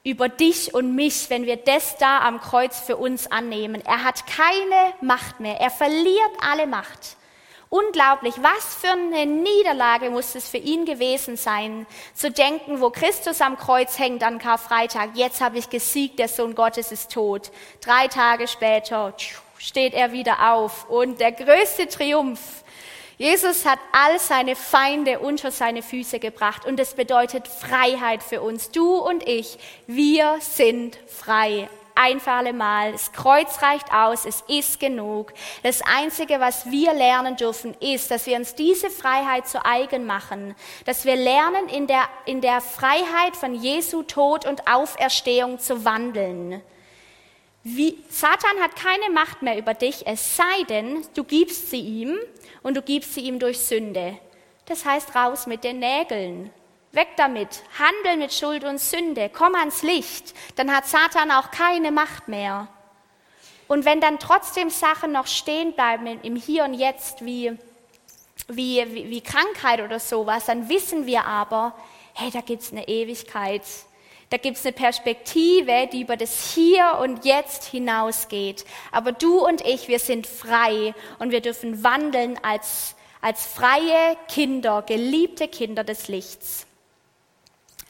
über 0.04 0.28
dich 0.28 0.74
und 0.74 0.94
mich, 0.94 1.28
wenn 1.30 1.46
wir 1.46 1.56
das 1.56 1.98
da 1.98 2.20
am 2.20 2.40
Kreuz 2.40 2.80
für 2.80 2.96
uns 2.96 3.30
annehmen. 3.30 3.82
Er 3.84 4.04
hat 4.04 4.26
keine 4.26 4.94
Macht 5.00 5.40
mehr. 5.40 5.60
Er 5.60 5.70
verliert 5.70 6.32
alle 6.40 6.66
Macht. 6.66 7.17
Unglaublich, 7.70 8.34
was 8.40 8.76
für 8.76 8.92
eine 8.92 9.26
Niederlage 9.26 10.08
muss 10.08 10.34
es 10.34 10.48
für 10.48 10.56
ihn 10.56 10.86
gewesen 10.86 11.36
sein, 11.36 11.86
zu 12.14 12.30
denken, 12.30 12.80
wo 12.80 12.88
Christus 12.88 13.42
am 13.42 13.58
Kreuz 13.58 13.98
hängt 13.98 14.22
an 14.22 14.38
Karfreitag, 14.38 15.10
jetzt 15.14 15.42
habe 15.42 15.58
ich 15.58 15.68
gesiegt, 15.68 16.18
der 16.18 16.28
Sohn 16.28 16.54
Gottes 16.54 16.92
ist 16.92 17.12
tot. 17.12 17.50
Drei 17.82 18.08
Tage 18.08 18.48
später 18.48 19.12
steht 19.58 19.92
er 19.92 20.12
wieder 20.12 20.54
auf 20.54 20.88
und 20.88 21.20
der 21.20 21.32
größte 21.32 21.88
Triumph. 21.88 22.40
Jesus 23.18 23.66
hat 23.66 23.80
all 23.92 24.18
seine 24.18 24.56
Feinde 24.56 25.18
unter 25.18 25.50
seine 25.50 25.82
Füße 25.82 26.20
gebracht 26.20 26.64
und 26.64 26.80
es 26.80 26.94
bedeutet 26.94 27.48
Freiheit 27.48 28.22
für 28.22 28.40
uns. 28.40 28.70
Du 28.70 28.96
und 28.96 29.28
ich, 29.28 29.58
wir 29.86 30.36
sind 30.40 30.98
frei 31.06 31.68
ein 31.98 32.20
für 32.20 32.30
alle 32.30 32.52
Mal. 32.52 32.92
Das 32.92 33.12
Kreuz 33.12 33.60
reicht 33.60 33.92
aus, 33.92 34.24
es 34.24 34.42
ist 34.48 34.78
genug. 34.80 35.32
Das 35.62 35.82
Einzige, 35.82 36.40
was 36.40 36.70
wir 36.70 36.92
lernen 36.94 37.36
dürfen, 37.36 37.74
ist, 37.80 38.10
dass 38.10 38.26
wir 38.26 38.36
uns 38.36 38.54
diese 38.54 38.88
Freiheit 38.88 39.48
zu 39.48 39.64
eigen 39.64 40.06
machen, 40.06 40.54
dass 40.86 41.04
wir 41.04 41.16
lernen, 41.16 41.68
in 41.68 41.86
der, 41.86 42.08
in 42.24 42.40
der 42.40 42.60
Freiheit 42.60 43.34
von 43.34 43.54
Jesu 43.54 44.02
Tod 44.04 44.46
und 44.46 44.68
Auferstehung 44.68 45.58
zu 45.58 45.84
wandeln. 45.84 46.62
Wie, 47.64 47.98
Satan 48.08 48.60
hat 48.62 48.76
keine 48.76 49.10
Macht 49.12 49.42
mehr 49.42 49.58
über 49.58 49.74
dich, 49.74 50.06
es 50.06 50.36
sei 50.36 50.62
denn, 50.68 51.04
du 51.14 51.24
gibst 51.24 51.70
sie 51.70 51.80
ihm 51.80 52.16
und 52.62 52.76
du 52.76 52.82
gibst 52.82 53.14
sie 53.14 53.22
ihm 53.22 53.38
durch 53.38 53.58
Sünde. 53.58 54.16
Das 54.66 54.84
heißt, 54.84 55.14
raus 55.14 55.46
mit 55.46 55.64
den 55.64 55.80
Nägeln. 55.80 56.50
Weg 56.92 57.08
damit, 57.16 57.62
handel 57.78 58.16
mit 58.16 58.32
Schuld 58.32 58.64
und 58.64 58.80
Sünde, 58.80 59.30
komm 59.32 59.54
ans 59.54 59.82
Licht, 59.82 60.34
dann 60.56 60.74
hat 60.74 60.86
Satan 60.86 61.30
auch 61.30 61.50
keine 61.50 61.90
Macht 61.90 62.28
mehr. 62.28 62.68
Und 63.68 63.84
wenn 63.84 64.00
dann 64.00 64.18
trotzdem 64.18 64.70
Sachen 64.70 65.12
noch 65.12 65.26
stehen 65.26 65.74
bleiben 65.74 66.18
im 66.22 66.36
Hier 66.36 66.64
und 66.64 66.72
Jetzt, 66.72 67.24
wie, 67.24 67.52
wie, 68.48 69.10
wie, 69.10 69.20
Krankheit 69.20 69.82
oder 69.82 70.00
sowas, 70.00 70.46
dann 70.46 70.70
wissen 70.70 71.04
wir 71.04 71.26
aber, 71.26 71.74
hey, 72.14 72.30
da 72.30 72.40
gibt's 72.40 72.72
eine 72.72 72.88
Ewigkeit. 72.88 73.62
Da 74.30 74.38
gibt's 74.38 74.64
eine 74.64 74.72
Perspektive, 74.72 75.88
die 75.92 76.02
über 76.02 76.16
das 76.16 76.54
Hier 76.54 76.98
und 77.02 77.26
Jetzt 77.26 77.64
hinausgeht. 77.64 78.64
Aber 78.90 79.12
du 79.12 79.44
und 79.46 79.60
ich, 79.66 79.88
wir 79.88 79.98
sind 79.98 80.26
frei 80.26 80.94
und 81.18 81.30
wir 81.30 81.42
dürfen 81.42 81.84
wandeln 81.84 82.38
als, 82.42 82.94
als 83.20 83.44
freie 83.44 84.16
Kinder, 84.28 84.82
geliebte 84.82 85.48
Kinder 85.48 85.84
des 85.84 86.08
Lichts. 86.08 86.67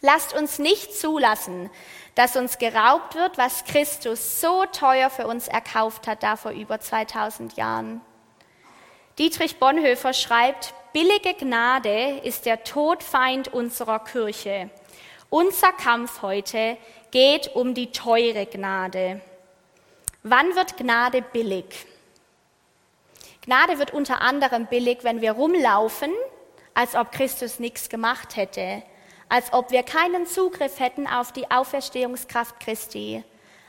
Lasst 0.00 0.32
uns 0.34 0.58
nicht 0.58 0.94
zulassen, 0.94 1.70
dass 2.14 2.36
uns 2.36 2.58
geraubt 2.58 3.14
wird, 3.14 3.36
was 3.36 3.64
Christus 3.64 4.40
so 4.40 4.64
teuer 4.66 5.10
für 5.10 5.26
uns 5.26 5.48
erkauft 5.48 6.06
hat, 6.06 6.22
da 6.22 6.36
vor 6.36 6.52
über 6.52 6.80
2000 6.80 7.56
Jahren. 7.56 8.00
Dietrich 9.18 9.58
Bonhoeffer 9.58 10.12
schreibt, 10.12 10.74
billige 10.92 11.34
Gnade 11.34 12.20
ist 12.22 12.46
der 12.46 12.62
Todfeind 12.62 13.48
unserer 13.48 13.98
Kirche. 13.98 14.70
Unser 15.30 15.72
Kampf 15.72 16.22
heute 16.22 16.76
geht 17.10 17.54
um 17.56 17.74
die 17.74 17.90
teure 17.90 18.46
Gnade. 18.46 19.20
Wann 20.22 20.54
wird 20.54 20.76
Gnade 20.76 21.22
billig? 21.22 21.86
Gnade 23.42 23.78
wird 23.78 23.92
unter 23.92 24.20
anderem 24.20 24.66
billig, 24.66 24.98
wenn 25.02 25.20
wir 25.20 25.32
rumlaufen, 25.32 26.12
als 26.74 26.94
ob 26.94 27.10
Christus 27.10 27.58
nichts 27.58 27.88
gemacht 27.88 28.36
hätte, 28.36 28.82
als 29.28 29.52
ob 29.52 29.70
wir 29.70 29.82
keinen 29.82 30.26
Zugriff 30.26 30.80
hätten 30.80 31.06
auf 31.06 31.32
die 31.32 31.50
Auferstehungskraft 31.50 32.60
Christi, 32.60 33.22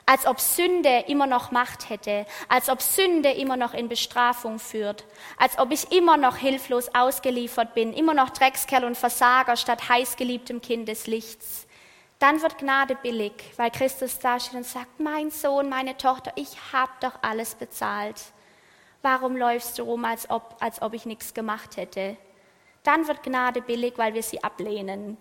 als 0.05 0.25
ob 0.25 0.39
Sünde 0.39 1.03
immer 1.07 1.27
noch 1.27 1.51
Macht 1.51 1.89
hätte, 1.89 2.25
als 2.47 2.69
ob 2.69 2.81
Sünde 2.81 3.29
immer 3.29 3.57
noch 3.57 3.73
in 3.73 3.89
Bestrafung 3.89 4.57
führt, 4.57 5.05
als 5.37 5.59
ob 5.59 5.71
ich 5.71 5.91
immer 5.91 6.17
noch 6.17 6.37
hilflos 6.37 6.89
ausgeliefert 6.95 7.75
bin, 7.75 7.93
immer 7.93 8.13
noch 8.13 8.31
Dreckskerl 8.31 8.85
und 8.85 8.97
Versager 8.97 9.55
statt 9.55 9.87
heißgeliebtem 9.87 10.61
Kind 10.61 10.87
des 10.87 11.05
Lichts. 11.07 11.67
Dann 12.17 12.41
wird 12.41 12.57
Gnade 12.57 12.95
billig, 12.95 13.33
weil 13.55 13.71
Christus 13.71 14.19
da 14.19 14.39
steht 14.39 14.55
und 14.55 14.65
sagt, 14.65 14.99
mein 14.99 15.31
Sohn, 15.31 15.69
meine 15.69 15.95
Tochter, 15.95 16.31
ich 16.35 16.57
habe 16.73 16.91
doch 17.01 17.13
alles 17.21 17.55
bezahlt. 17.55 18.19
Warum 19.01 19.37
läufst 19.37 19.79
du 19.79 19.83
rum, 19.83 20.03
als 20.03 20.29
ob, 20.29 20.57
als 20.59 20.81
ob 20.81 20.93
ich 20.93 21.05
nichts 21.05 21.33
gemacht 21.33 21.77
hätte? 21.77 22.17
Dann 22.83 23.07
wird 23.07 23.23
Gnade 23.23 23.61
billig, 23.61 23.93
weil 23.97 24.13
wir 24.13 24.23
sie 24.23 24.43
ablehnen, 24.43 25.17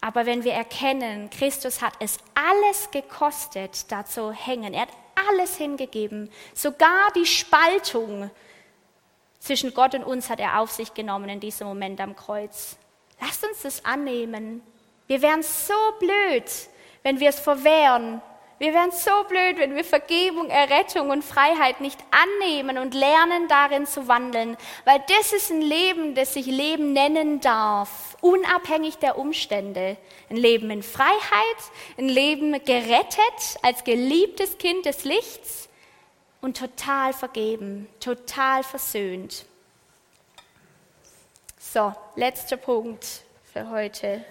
aber 0.00 0.26
wenn 0.26 0.44
wir 0.44 0.52
erkennen, 0.52 1.30
Christus 1.30 1.82
hat 1.82 1.94
es 2.00 2.18
alles 2.34 2.90
gekostet, 2.90 3.90
da 3.90 4.04
zu 4.04 4.32
hängen, 4.32 4.74
er 4.74 4.82
hat 4.82 4.92
alles 5.28 5.56
hingegeben, 5.56 6.30
sogar 6.54 7.10
die 7.14 7.26
Spaltung 7.26 8.30
zwischen 9.38 9.72
Gott 9.74 9.94
und 9.94 10.04
uns 10.04 10.28
hat 10.28 10.40
er 10.40 10.60
auf 10.60 10.70
sich 10.70 10.92
genommen 10.92 11.28
in 11.28 11.40
diesem 11.40 11.66
Moment 11.66 12.00
am 12.00 12.14
Kreuz. 12.14 12.76
Lasst 13.20 13.44
uns 13.44 13.62
das 13.62 13.84
annehmen. 13.84 14.62
Wir 15.06 15.22
wären 15.22 15.42
so 15.42 15.74
blöd, 15.98 16.44
wenn 17.02 17.20
wir 17.20 17.30
es 17.30 17.40
verwehren, 17.40 18.20
wir 18.58 18.72
wären 18.72 18.90
so 18.90 19.10
blöd, 19.28 19.58
wenn 19.58 19.76
wir 19.76 19.84
Vergebung, 19.84 20.48
Errettung 20.48 21.10
und 21.10 21.22
Freiheit 21.22 21.82
nicht 21.82 22.00
annehmen 22.10 22.78
und 22.78 22.94
lernen, 22.94 23.48
darin 23.48 23.86
zu 23.86 24.08
wandeln, 24.08 24.56
weil 24.86 25.02
das 25.08 25.34
ist 25.34 25.50
ein 25.50 25.60
Leben, 25.60 26.14
das 26.14 26.32
sich 26.32 26.46
Leben 26.46 26.94
nennen 26.94 27.40
darf, 27.40 28.16
unabhängig 28.22 28.96
der 28.96 29.18
Umstände. 29.18 29.98
Ein 30.30 30.36
Leben 30.36 30.70
in 30.70 30.82
Freiheit, 30.82 31.20
ein 31.98 32.08
Leben 32.08 32.52
gerettet 32.64 33.58
als 33.60 33.84
geliebtes 33.84 34.56
Kind 34.56 34.86
des 34.86 35.04
Lichts 35.04 35.68
und 36.40 36.56
total 36.56 37.12
vergeben, 37.12 37.88
total 38.00 38.62
versöhnt. 38.62 39.44
So, 41.58 41.92
letzter 42.14 42.56
Punkt 42.56 43.04
für 43.52 43.68
heute. 43.68 44.24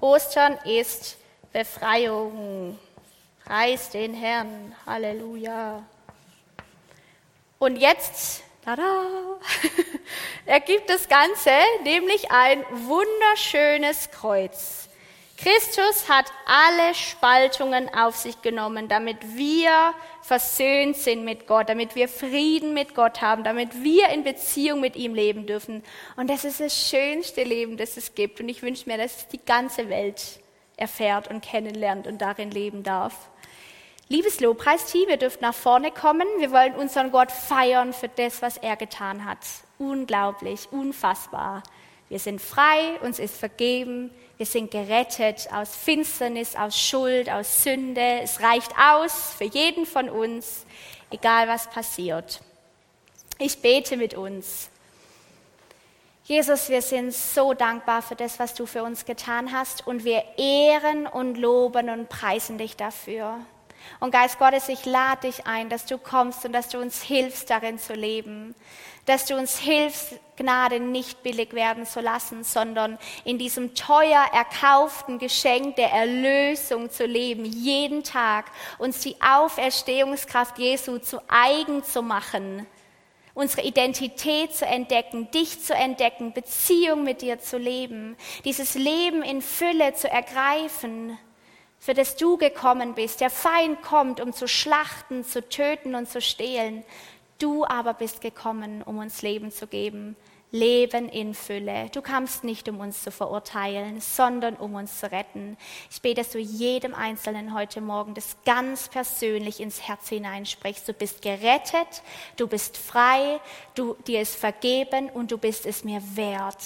Ostern 0.00 0.56
ist 0.64 1.18
Befreiung. 1.52 2.78
Preis 3.44 3.90
den 3.90 4.14
Herrn. 4.14 4.74
Halleluja. 4.86 5.82
Und 7.58 7.76
jetzt 7.76 8.42
Tada! 8.64 9.40
ergibt 10.46 10.90
das 10.90 11.08
Ganze 11.08 11.50
nämlich 11.82 12.30
ein 12.30 12.62
wunderschönes 12.70 14.10
Kreuz. 14.10 14.88
Christus 15.38 16.10
hat 16.10 16.26
alle 16.44 16.94
Spaltungen 16.94 17.88
auf 17.94 18.16
sich 18.16 18.42
genommen, 18.42 18.88
damit 18.88 19.16
wir 19.34 19.94
versöhnt 20.20 20.98
sind 20.98 21.24
mit 21.24 21.46
Gott, 21.46 21.70
damit 21.70 21.94
wir 21.94 22.08
Frieden 22.08 22.74
mit 22.74 22.94
Gott 22.94 23.22
haben, 23.22 23.42
damit 23.42 23.82
wir 23.82 24.10
in 24.10 24.22
Beziehung 24.22 24.80
mit 24.80 24.96
ihm 24.96 25.14
leben 25.14 25.46
dürfen. 25.46 25.82
Und 26.16 26.28
das 26.28 26.44
ist 26.44 26.60
das 26.60 26.90
schönste 26.90 27.42
Leben, 27.42 27.78
das 27.78 27.96
es 27.96 28.14
gibt. 28.14 28.40
Und 28.40 28.50
ich 28.50 28.60
wünsche 28.62 28.86
mir, 28.86 28.98
dass 28.98 29.28
die 29.28 29.42
ganze 29.42 29.88
Welt 29.88 30.39
erfährt 30.80 31.28
und 31.28 31.42
kennenlernt 31.42 32.06
und 32.06 32.20
darin 32.20 32.50
leben 32.50 32.82
darf. 32.82 33.30
Liebes 34.08 34.40
Lobpreisteam, 34.40 35.08
ihr 35.08 35.18
dürft 35.18 35.40
nach 35.40 35.54
vorne 35.54 35.92
kommen. 35.92 36.26
Wir 36.38 36.50
wollen 36.50 36.74
unseren 36.74 37.12
Gott 37.12 37.30
feiern 37.30 37.92
für 37.92 38.08
das, 38.08 38.42
was 38.42 38.56
er 38.56 38.74
getan 38.74 39.24
hat. 39.24 39.38
Unglaublich, 39.78 40.68
unfassbar. 40.72 41.62
Wir 42.08 42.18
sind 42.18 42.40
frei, 42.40 42.98
uns 43.02 43.20
ist 43.20 43.36
vergeben, 43.36 44.10
wir 44.36 44.46
sind 44.46 44.72
gerettet 44.72 45.48
aus 45.52 45.76
Finsternis, 45.76 46.56
aus 46.56 46.76
Schuld, 46.76 47.30
aus 47.30 47.62
Sünde. 47.62 48.20
Es 48.22 48.40
reicht 48.40 48.72
aus 48.76 49.34
für 49.38 49.44
jeden 49.44 49.86
von 49.86 50.08
uns, 50.08 50.66
egal 51.12 51.46
was 51.46 51.70
passiert. 51.70 52.40
Ich 53.38 53.62
bete 53.62 53.96
mit 53.96 54.14
uns. 54.14 54.69
Jesus, 56.30 56.68
wir 56.68 56.80
sind 56.80 57.12
so 57.12 57.54
dankbar 57.54 58.02
für 58.02 58.14
das, 58.14 58.38
was 58.38 58.54
du 58.54 58.64
für 58.64 58.84
uns 58.84 59.04
getan 59.04 59.52
hast 59.52 59.84
und 59.88 60.04
wir 60.04 60.22
ehren 60.38 61.08
und 61.08 61.36
loben 61.36 61.90
und 61.90 62.08
preisen 62.08 62.56
dich 62.56 62.76
dafür. 62.76 63.40
Und 63.98 64.12
Geist 64.12 64.38
Gottes, 64.38 64.68
ich 64.68 64.86
lade 64.86 65.22
dich 65.22 65.48
ein, 65.48 65.68
dass 65.68 65.86
du 65.86 65.98
kommst 65.98 66.44
und 66.44 66.52
dass 66.52 66.68
du 66.68 66.78
uns 66.78 67.02
hilfst, 67.02 67.50
darin 67.50 67.80
zu 67.80 67.94
leben. 67.94 68.54
Dass 69.06 69.26
du 69.26 69.36
uns 69.36 69.58
hilfst, 69.58 70.20
Gnade 70.36 70.78
nicht 70.78 71.24
billig 71.24 71.52
werden 71.52 71.84
zu 71.84 72.00
lassen, 72.00 72.44
sondern 72.44 72.96
in 73.24 73.36
diesem 73.36 73.74
teuer 73.74 74.24
erkauften 74.32 75.18
Geschenk 75.18 75.74
der 75.74 75.90
Erlösung 75.90 76.92
zu 76.92 77.06
leben, 77.06 77.44
jeden 77.44 78.04
Tag 78.04 78.44
uns 78.78 79.00
die 79.00 79.16
Auferstehungskraft 79.20 80.60
Jesu 80.60 80.98
zu 80.98 81.20
eigen 81.26 81.82
zu 81.82 82.02
machen, 82.02 82.68
unsere 83.34 83.62
Identität 83.62 84.54
zu 84.54 84.66
entdecken, 84.66 85.30
dich 85.30 85.62
zu 85.62 85.74
entdecken, 85.74 86.32
Beziehung 86.32 87.04
mit 87.04 87.22
dir 87.22 87.38
zu 87.38 87.58
leben, 87.58 88.16
dieses 88.44 88.74
Leben 88.74 89.22
in 89.22 89.42
Fülle 89.42 89.94
zu 89.94 90.10
ergreifen 90.10 91.18
für 91.80 91.94
das 91.94 92.16
du 92.16 92.36
gekommen 92.36 92.94
bist. 92.94 93.20
Der 93.20 93.30
Feind 93.30 93.82
kommt, 93.82 94.20
um 94.20 94.34
zu 94.34 94.46
schlachten, 94.46 95.24
zu 95.24 95.48
töten 95.48 95.94
und 95.94 96.08
zu 96.08 96.20
stehlen. 96.20 96.84
Du 97.38 97.64
aber 97.64 97.94
bist 97.94 98.20
gekommen, 98.20 98.82
um 98.82 98.98
uns 98.98 99.22
Leben 99.22 99.50
zu 99.50 99.66
geben. 99.66 100.14
Leben 100.52 101.08
in 101.08 101.34
Fülle. 101.34 101.88
Du 101.90 102.02
kamst 102.02 102.42
nicht, 102.42 102.68
um 102.68 102.80
uns 102.80 103.02
zu 103.02 103.10
verurteilen, 103.10 104.00
sondern 104.00 104.56
um 104.56 104.74
uns 104.74 104.98
zu 104.98 105.10
retten. 105.10 105.56
Ich 105.90 106.02
bete, 106.02 106.22
dass 106.22 106.30
du 106.30 106.38
jedem 106.38 106.94
Einzelnen 106.94 107.54
heute 107.54 107.80
Morgen 107.80 108.14
das 108.14 108.36
ganz 108.44 108.88
persönlich 108.88 109.60
ins 109.60 109.86
Herz 109.86 110.08
hineinsprichst. 110.08 110.88
Du 110.88 110.92
bist 110.92 111.22
gerettet, 111.22 112.02
du 112.36 112.48
bist 112.48 112.76
frei, 112.76 113.40
du, 113.74 113.94
dir 114.06 114.20
ist 114.20 114.34
vergeben 114.34 115.08
und 115.10 115.30
du 115.30 115.38
bist 115.38 115.66
es 115.66 115.84
mir 115.84 116.02
wert. 116.14 116.64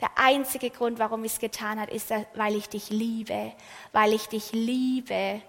Der 0.00 0.10
einzige 0.16 0.70
Grund, 0.70 0.98
warum 0.98 1.24
ich 1.24 1.34
es 1.34 1.38
getan 1.38 1.80
habe, 1.80 1.92
ist, 1.92 2.10
weil 2.34 2.56
ich 2.56 2.68
dich 2.68 2.90
liebe, 2.90 3.52
weil 3.92 4.12
ich 4.12 4.26
dich 4.26 4.50
liebe, 4.50 5.40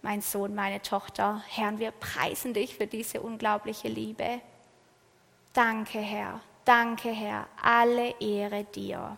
mein 0.00 0.22
Sohn, 0.22 0.54
meine 0.54 0.80
Tochter. 0.80 1.42
Herr, 1.48 1.78
wir 1.78 1.90
preisen 1.90 2.54
dich 2.54 2.74
für 2.74 2.86
diese 2.86 3.20
unglaubliche 3.20 3.88
Liebe. 3.88 4.40
Danke, 5.52 5.98
Herr. 5.98 6.40
Danke, 6.68 7.08
Herr. 7.08 7.46
Alle 7.62 8.14
Ehre 8.20 8.64
dir. 8.64 9.16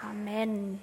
Amen. 0.00 0.80